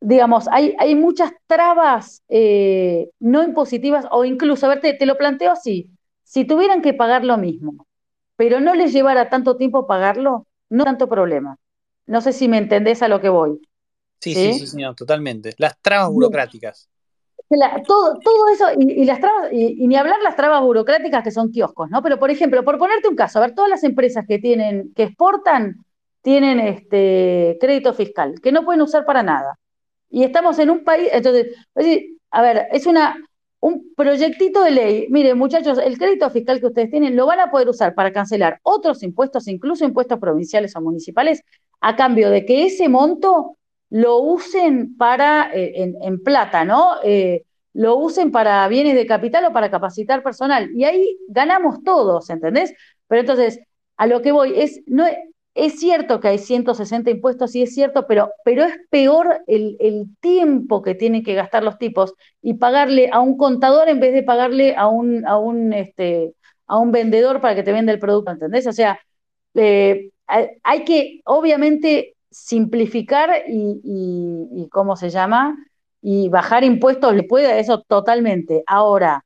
digamos, 0.01 0.47
hay, 0.51 0.75
hay 0.79 0.95
muchas 0.95 1.33
trabas 1.47 2.23
eh, 2.29 3.11
no 3.19 3.43
impositivas 3.43 4.07
o 4.11 4.25
incluso, 4.25 4.67
a 4.67 4.69
ver, 4.71 4.81
te, 4.81 5.07
lo 5.07 5.17
planteo 5.17 5.51
así, 5.51 5.91
si 6.23 6.45
tuvieran 6.45 6.83
que 6.83 6.95
pagar 6.95 7.25
lo 7.25 7.37
mismo, 7.39 7.87
pero 8.37 8.61
no 8.61 8.75
les 8.75 8.93
llevara 8.93 9.31
tanto 9.31 9.57
tiempo 9.57 9.87
pagarlo, 9.87 10.47
no 10.71 10.85
tanto 10.85 11.09
problema. 11.09 11.57
No 12.07 12.21
sé 12.21 12.33
si 12.33 12.49
me 12.49 12.59
entendés 12.59 13.03
a 13.03 13.09
lo 13.09 13.21
que 13.21 13.29
voy. 13.29 13.61
Sí, 14.21 14.35
sí, 14.35 14.55
sí, 14.55 14.67
señor, 14.67 14.95
totalmente. 14.95 15.55
Las 15.59 15.79
trabas 15.81 16.11
burocráticas 16.11 16.89
todo, 17.87 18.19
todo 18.19 18.49
eso, 18.53 18.67
y, 18.79 19.05
las 19.05 19.21
trabas, 19.21 19.53
y, 19.53 19.87
ni 19.87 19.97
hablar 19.97 20.21
las 20.23 20.37
trabas 20.37 20.63
burocráticas 20.63 21.23
que 21.23 21.31
son 21.31 21.51
kioscos, 21.51 21.91
¿no? 21.91 22.03
Pero, 22.03 22.19
por 22.19 22.31
ejemplo, 22.31 22.65
por 22.65 22.79
ponerte 22.79 23.09
un 23.09 23.17
caso, 23.17 23.39
a 23.39 23.43
ver, 23.43 23.55
todas 23.55 23.71
las 23.71 23.85
empresas 23.85 24.25
que 24.27 24.39
tienen, 24.39 24.93
que 24.95 25.05
exportan, 25.05 25.85
tienen 26.23 26.61
este 26.61 27.59
crédito 27.61 27.93
fiscal, 27.93 28.35
que 28.43 28.53
no 28.53 28.65
pueden 28.65 28.83
usar 28.83 29.05
para 29.05 29.23
nada. 29.23 29.59
Y 30.11 30.25
estamos 30.25 30.59
en 30.59 30.71
un 30.71 30.85
país, 30.85 31.09
entonces, 31.13 31.55
a 32.31 32.43
ver, 32.43 32.67
es 32.73 32.87
una, 32.87 33.17
un 33.65 33.95
proyectito 33.97 34.63
de 34.63 34.71
ley. 34.73 35.07
Miren, 35.09 35.39
muchachos, 35.39 35.79
el 35.79 35.97
crédito 35.97 36.29
fiscal 36.29 36.61
que 36.61 36.67
ustedes 36.67 36.91
tienen 36.91 37.17
lo 37.17 37.25
van 37.25 37.41
a 37.41 37.51
poder 37.51 37.67
usar 37.71 37.95
para 37.95 38.13
cancelar 38.13 38.61
otros 38.63 39.03
impuestos, 39.03 39.49
incluso 39.49 39.87
impuestos 39.87 40.19
provinciales 40.19 40.77
o 40.77 40.83
municipales, 40.83 41.43
a 41.81 41.97
cambio 41.97 42.29
de 42.29 42.45
que 42.45 42.67
ese 42.67 42.91
monto 42.91 43.57
lo 43.89 44.19
usen 44.19 44.99
para, 44.99 45.51
eh, 45.55 45.95
en, 45.99 46.23
plata, 46.23 46.67
¿no? 46.67 46.97
Eh, 47.05 47.45
lo 47.73 47.97
usen 47.97 48.31
para 48.31 48.69
bienes 48.69 48.97
de 48.97 49.07
capital 49.07 49.47
o 49.47 49.53
para 49.55 49.71
capacitar 49.71 50.23
personal. 50.23 50.71
Y 50.75 50.85
ahí 50.85 51.17
ganamos 51.29 51.83
todos, 51.83 52.29
¿entendés? 52.29 52.75
Pero 53.09 53.21
entonces, 53.21 53.61
a 53.97 54.07
lo 54.07 54.21
que 54.21 54.33
voy, 54.33 54.61
es, 54.61 54.83
no, 54.87 55.07
es 55.55 55.79
cierto 55.79 56.21
que 56.21 56.29
hay 56.29 56.39
160 56.39 57.11
impuestos, 57.11 57.53
sí 57.53 57.63
es 57.63 57.75
cierto, 57.75 58.07
pero, 58.07 58.33
pero 58.45 58.65
es 58.65 58.75
peor 58.91 59.43
el, 59.47 60.07
tiempo 60.21 60.83
que 60.83 60.95
tienen 60.95 61.23
que 61.23 61.35
gastar 61.35 61.63
los 61.63 61.79
tipos 61.79 62.15
y 62.43 62.55
pagarle 62.55 63.11
a 63.13 63.21
un 63.21 63.37
contador 63.37 63.89
en 63.89 64.01
vez 64.01 64.13
de 64.13 64.25
pagarle 64.25 64.75
a 64.77 64.89
un, 64.89 65.25
a 65.27 65.39
un, 65.39 65.73
este, 65.73 66.35
a 66.67 66.79
un 66.79 66.93
vendedor 66.93 67.41
para 67.41 67.55
que 67.55 67.63
te 67.63 67.73
venda 67.73 67.93
el 67.93 68.01
producto, 68.01 68.33
¿entendés? 68.33 68.67
O 68.67 68.73
sea, 68.73 68.99
eh, 69.55 70.11
hay 70.27 70.85
que, 70.85 71.21
obviamente, 71.25 72.17
simplificar 72.31 73.45
y, 73.49 74.69
¿cómo 74.73 74.97
se 74.97 75.11
llama? 75.11 75.57
Y 76.03 76.29
bajar 76.29 76.65
impuestos 76.65 77.15
le 77.15 77.23
puede 77.23 77.61
eso 77.61 77.83
totalmente. 77.83 78.65
Ahora, 78.67 79.25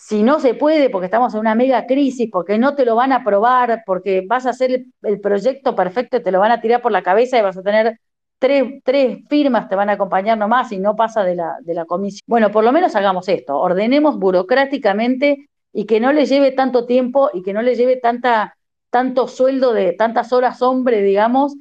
si 0.00 0.22
no 0.22 0.40
se 0.40 0.54
puede 0.54 0.88
porque 0.88 1.04
estamos 1.04 1.34
en 1.34 1.40
una 1.40 1.54
mega 1.54 1.86
crisis, 1.86 2.30
porque 2.32 2.58
no 2.58 2.74
te 2.74 2.86
lo 2.86 2.96
van 2.96 3.12
a 3.12 3.16
aprobar, 3.16 3.82
porque 3.84 4.24
vas 4.26 4.46
a 4.46 4.50
hacer 4.50 4.86
el, 5.02 5.20
proyecto 5.20 5.76
perfecto 5.76 6.16
y 6.16 6.22
te 6.22 6.32
lo 6.32 6.40
van 6.40 6.52
a 6.52 6.60
tirar 6.62 6.80
por 6.80 6.90
la 6.90 7.02
cabeza 7.02 7.38
y 7.38 7.42
vas 7.42 7.58
a 7.58 7.62
tener 7.62 8.00
tres, 8.38 8.82
tres 8.82 9.18
firmas, 9.28 9.68
te 9.68 9.76
van 9.76 9.90
a 9.90 9.92
acompañar 9.92 10.38
nomás 10.38 10.72
y 10.72 10.78
no 10.78 10.96
pasa 10.96 11.22
de 11.22 11.34
la, 11.34 11.58
de 11.60 11.74
la 11.74 11.84
comisión. 11.84 12.24
Bueno, 12.26 12.50
por 12.50 12.64
lo 12.64 12.72
menos 12.72 12.96
hagamos 12.96 13.28
esto, 13.28 13.58
ordenemos 13.58 14.18
burocráticamente 14.18 15.50
y 15.70 15.84
que 15.84 16.00
no 16.00 16.12
le 16.14 16.24
lleve 16.24 16.52
tanto 16.52 16.86
tiempo 16.86 17.30
y 17.34 17.42
que 17.42 17.52
no 17.52 17.60
le 17.60 17.74
lleve 17.74 17.96
tanta, 17.96 18.56
tanto 18.88 19.28
sueldo 19.28 19.74
de 19.74 19.92
tantas 19.92 20.32
horas 20.32 20.62
hombre, 20.62 21.02
digamos, 21.02 21.54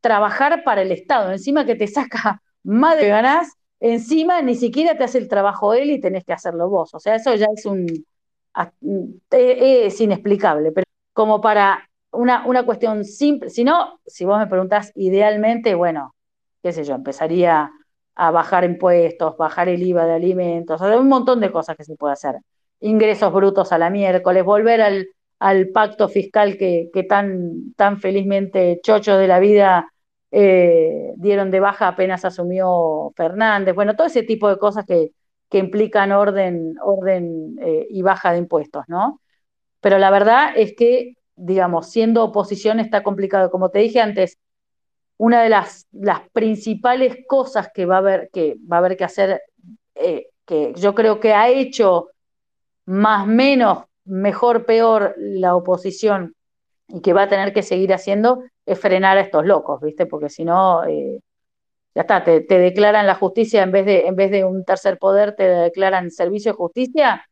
trabajar 0.00 0.62
para 0.62 0.82
el 0.82 0.92
Estado. 0.92 1.32
Encima 1.32 1.66
que 1.66 1.74
te 1.74 1.88
saca 1.88 2.40
más 2.62 2.96
de 2.98 3.08
ganas 3.08 3.57
encima 3.80 4.42
ni 4.42 4.54
siquiera 4.54 4.96
te 4.96 5.04
hace 5.04 5.18
el 5.18 5.28
trabajo 5.28 5.74
él 5.74 5.90
y 5.90 6.00
tenés 6.00 6.24
que 6.24 6.32
hacerlo 6.32 6.68
vos. 6.68 6.94
O 6.94 7.00
sea, 7.00 7.16
eso 7.16 7.34
ya 7.34 7.46
es 7.54 7.64
un 7.66 7.86
es 9.30 10.00
inexplicable, 10.00 10.72
pero 10.72 10.84
como 11.12 11.40
para 11.40 11.88
una, 12.12 12.46
una 12.46 12.64
cuestión 12.64 13.04
simple, 13.04 13.50
si 13.50 13.64
no, 13.64 14.00
si 14.06 14.24
vos 14.24 14.38
me 14.38 14.46
preguntás 14.46 14.92
idealmente, 14.94 15.74
bueno, 15.74 16.14
qué 16.62 16.72
sé 16.72 16.84
yo, 16.84 16.94
empezaría 16.94 17.70
a 18.14 18.30
bajar 18.30 18.64
impuestos, 18.64 19.36
bajar 19.36 19.68
el 19.68 19.82
IVA 19.82 20.06
de 20.06 20.14
alimentos, 20.14 20.80
un 20.80 21.08
montón 21.08 21.40
de 21.40 21.52
cosas 21.52 21.76
que 21.76 21.84
se 21.84 21.96
puede 21.96 22.14
hacer. 22.14 22.36
Ingresos 22.80 23.32
brutos 23.32 23.72
a 23.72 23.78
la 23.78 23.90
miércoles, 23.90 24.44
volver 24.44 24.80
al, 24.80 25.08
al 25.38 25.68
pacto 25.68 26.08
fiscal 26.08 26.56
que, 26.56 26.90
que 26.92 27.04
tan, 27.04 27.74
tan 27.74 28.00
felizmente 28.00 28.80
chocho 28.82 29.16
de 29.16 29.28
la 29.28 29.38
vida 29.38 29.92
eh, 30.30 31.12
dieron 31.16 31.50
de 31.50 31.60
baja 31.60 31.88
apenas 31.88 32.24
asumió 32.24 33.12
Fernández, 33.16 33.74
bueno, 33.74 33.96
todo 33.96 34.06
ese 34.06 34.22
tipo 34.22 34.48
de 34.48 34.58
cosas 34.58 34.84
que, 34.86 35.12
que 35.48 35.58
implican 35.58 36.12
orden, 36.12 36.74
orden 36.82 37.56
eh, 37.60 37.86
y 37.90 38.02
baja 38.02 38.32
de 38.32 38.38
impuestos, 38.38 38.84
¿no? 38.88 39.20
Pero 39.80 39.98
la 39.98 40.10
verdad 40.10 40.52
es 40.56 40.74
que, 40.76 41.14
digamos, 41.36 41.90
siendo 41.90 42.24
oposición 42.24 42.80
está 42.80 43.02
complicado. 43.02 43.50
Como 43.50 43.70
te 43.70 43.78
dije 43.78 44.00
antes, 44.00 44.38
una 45.16 45.42
de 45.42 45.48
las, 45.48 45.86
las 45.92 46.28
principales 46.30 47.16
cosas 47.26 47.70
que 47.72 47.86
va 47.86 47.96
a 47.96 47.98
haber 47.98 48.30
que, 48.32 48.56
va 48.70 48.76
a 48.76 48.80
haber 48.80 48.96
que 48.96 49.04
hacer, 49.04 49.42
eh, 49.94 50.28
que 50.44 50.74
yo 50.76 50.94
creo 50.94 51.20
que 51.20 51.32
ha 51.34 51.48
hecho 51.48 52.08
más 52.86 53.26
menos, 53.26 53.84
mejor, 54.04 54.64
peor 54.66 55.14
la 55.18 55.54
oposición 55.54 56.34
y 56.88 57.00
que 57.00 57.12
va 57.12 57.22
a 57.22 57.28
tener 57.28 57.52
que 57.52 57.62
seguir 57.62 57.92
haciendo 57.92 58.42
es 58.68 58.78
frenar 58.78 59.18
a 59.18 59.22
estos 59.22 59.46
locos, 59.46 59.80
¿viste? 59.80 60.06
Porque 60.06 60.28
si 60.28 60.44
no, 60.44 60.84
eh, 60.84 61.20
ya 61.94 62.02
está, 62.02 62.22
te, 62.24 62.40
declaran 62.40 63.06
la 63.06 63.14
justicia 63.14 63.62
en 63.62 63.72
vez, 63.72 63.86
de, 63.86 64.06
en 64.06 64.16
vez 64.16 64.30
de 64.30 64.44
un 64.44 64.64
tercer 64.64 64.98
poder, 64.98 65.34
te 65.36 65.44
declaran 65.48 66.10
servicio 66.10 66.52
de 66.52 66.56
justicia 66.56 67.28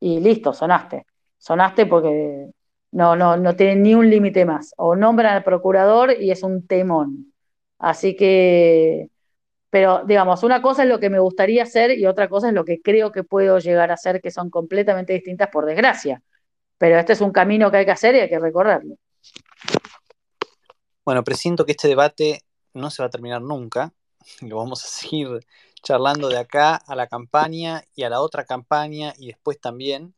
y 0.00 0.20
listo, 0.20 0.52
sonaste. 0.52 1.06
Sonaste 1.38 1.86
porque 1.86 2.48
no, 2.92 3.16
no, 3.16 3.36
no 3.36 3.56
tienen 3.56 3.82
ni 3.82 3.94
un 3.94 4.10
límite 4.10 4.44
más. 4.44 4.74
O 4.76 4.96
nombran 4.96 5.34
al 5.36 5.44
procurador 5.44 6.12
y 6.20 6.30
es 6.30 6.42
un 6.42 6.66
temón. 6.66 7.32
Así 7.78 8.16
que, 8.16 9.08
pero 9.70 10.04
digamos, 10.04 10.42
una 10.44 10.62
cosa 10.62 10.82
es 10.84 10.88
lo 10.88 11.00
que 11.00 11.10
me 11.10 11.20
gustaría 11.20 11.62
hacer 11.64 11.98
y 11.98 12.06
otra 12.06 12.28
cosa 12.28 12.48
es 12.48 12.54
lo 12.54 12.64
que 12.64 12.80
creo 12.82 13.12
que 13.12 13.24
puedo 13.24 13.58
llegar 13.58 13.90
a 13.90 13.94
hacer, 13.94 14.20
que 14.20 14.30
son 14.30 14.50
completamente 14.50 15.14
distintas 15.14 15.48
por 15.48 15.66
desgracia. 15.66 16.22
Pero 16.78 16.98
este 16.98 17.14
es 17.14 17.20
un 17.22 17.32
camino 17.32 17.70
que 17.70 17.78
hay 17.78 17.84
que 17.86 17.92
hacer 17.92 18.14
y 18.16 18.20
hay 18.20 18.28
que 18.28 18.38
recorrerlo. 18.38 18.96
Bueno, 21.04 21.24
presiento 21.24 21.66
que 21.66 21.72
este 21.72 21.88
debate 21.88 22.44
no 22.74 22.88
se 22.90 23.02
va 23.02 23.08
a 23.08 23.10
terminar 23.10 23.42
nunca. 23.42 23.92
Lo 24.40 24.58
vamos 24.58 24.84
a 24.84 24.86
seguir 24.86 25.40
charlando 25.82 26.28
de 26.28 26.38
acá 26.38 26.76
a 26.76 26.94
la 26.94 27.08
campaña 27.08 27.82
y 27.96 28.04
a 28.04 28.10
la 28.10 28.20
otra 28.20 28.44
campaña 28.44 29.12
y 29.18 29.26
después 29.26 29.60
también. 29.60 30.14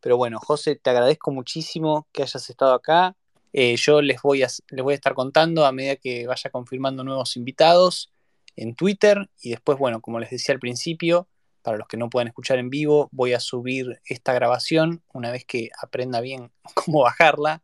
Pero 0.00 0.16
bueno, 0.16 0.38
José, 0.38 0.76
te 0.76 0.90
agradezco 0.90 1.32
muchísimo 1.32 2.06
que 2.12 2.22
hayas 2.22 2.48
estado 2.48 2.74
acá. 2.74 3.16
Eh, 3.52 3.74
yo 3.76 4.00
les 4.00 4.22
voy, 4.22 4.44
a, 4.44 4.48
les 4.68 4.84
voy 4.84 4.92
a 4.92 4.94
estar 4.94 5.14
contando 5.14 5.66
a 5.66 5.72
medida 5.72 5.96
que 5.96 6.28
vaya 6.28 6.50
confirmando 6.50 7.02
nuevos 7.02 7.36
invitados 7.36 8.12
en 8.54 8.76
Twitter 8.76 9.28
y 9.42 9.50
después, 9.50 9.76
bueno, 9.76 10.00
como 10.00 10.20
les 10.20 10.30
decía 10.30 10.52
al 10.52 10.60
principio, 10.60 11.26
para 11.62 11.78
los 11.78 11.88
que 11.88 11.96
no 11.96 12.10
puedan 12.10 12.28
escuchar 12.28 12.60
en 12.60 12.70
vivo, 12.70 13.08
voy 13.10 13.32
a 13.32 13.40
subir 13.40 14.00
esta 14.04 14.32
grabación 14.34 15.02
una 15.12 15.32
vez 15.32 15.44
que 15.44 15.70
aprenda 15.82 16.20
bien 16.20 16.52
cómo 16.74 17.02
bajarla 17.02 17.60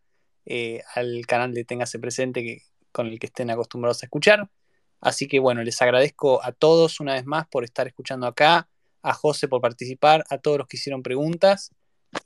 eh, 0.47 0.83
al 0.95 1.27
canal 1.27 1.55
de 1.55 1.65
Téngase 1.65 1.99
Presente 1.99 2.43
que, 2.43 2.63
con 2.93 3.07
el 3.07 3.19
que 3.19 3.27
estén 3.27 3.51
acostumbrados 3.51 4.03
a 4.03 4.07
escuchar. 4.07 4.49
Así 5.01 5.27
que 5.29 5.39
bueno, 5.39 5.63
les 5.63 5.81
agradezco 5.83 6.43
a 6.43 6.53
todos 6.53 7.01
una 7.01 7.15
vez 7.15 7.27
más 7.27 7.47
por 7.49 7.65
estar 7.65 7.87
escuchando 7.87 8.27
acá, 8.27 8.69
a 9.03 9.13
José 9.13 9.49
por 9.49 9.61
participar, 9.61 10.25
a 10.31 10.39
todos 10.39 10.59
los 10.59 10.67
que 10.67 10.77
hicieron 10.77 11.03
preguntas 11.03 11.73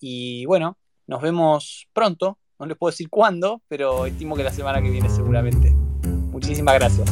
y 0.00 0.44
bueno, 0.46 0.78
nos 1.06 1.22
vemos 1.22 1.88
pronto. 1.92 2.38
No 2.58 2.66
les 2.66 2.76
puedo 2.76 2.90
decir 2.90 3.08
cuándo, 3.08 3.62
pero 3.68 4.06
estimo 4.06 4.36
que 4.36 4.44
la 4.44 4.52
semana 4.52 4.82
que 4.82 4.90
viene 4.90 5.08
seguramente. 5.08 5.70
Muchísimas 5.70 6.74
gracias. 6.74 7.08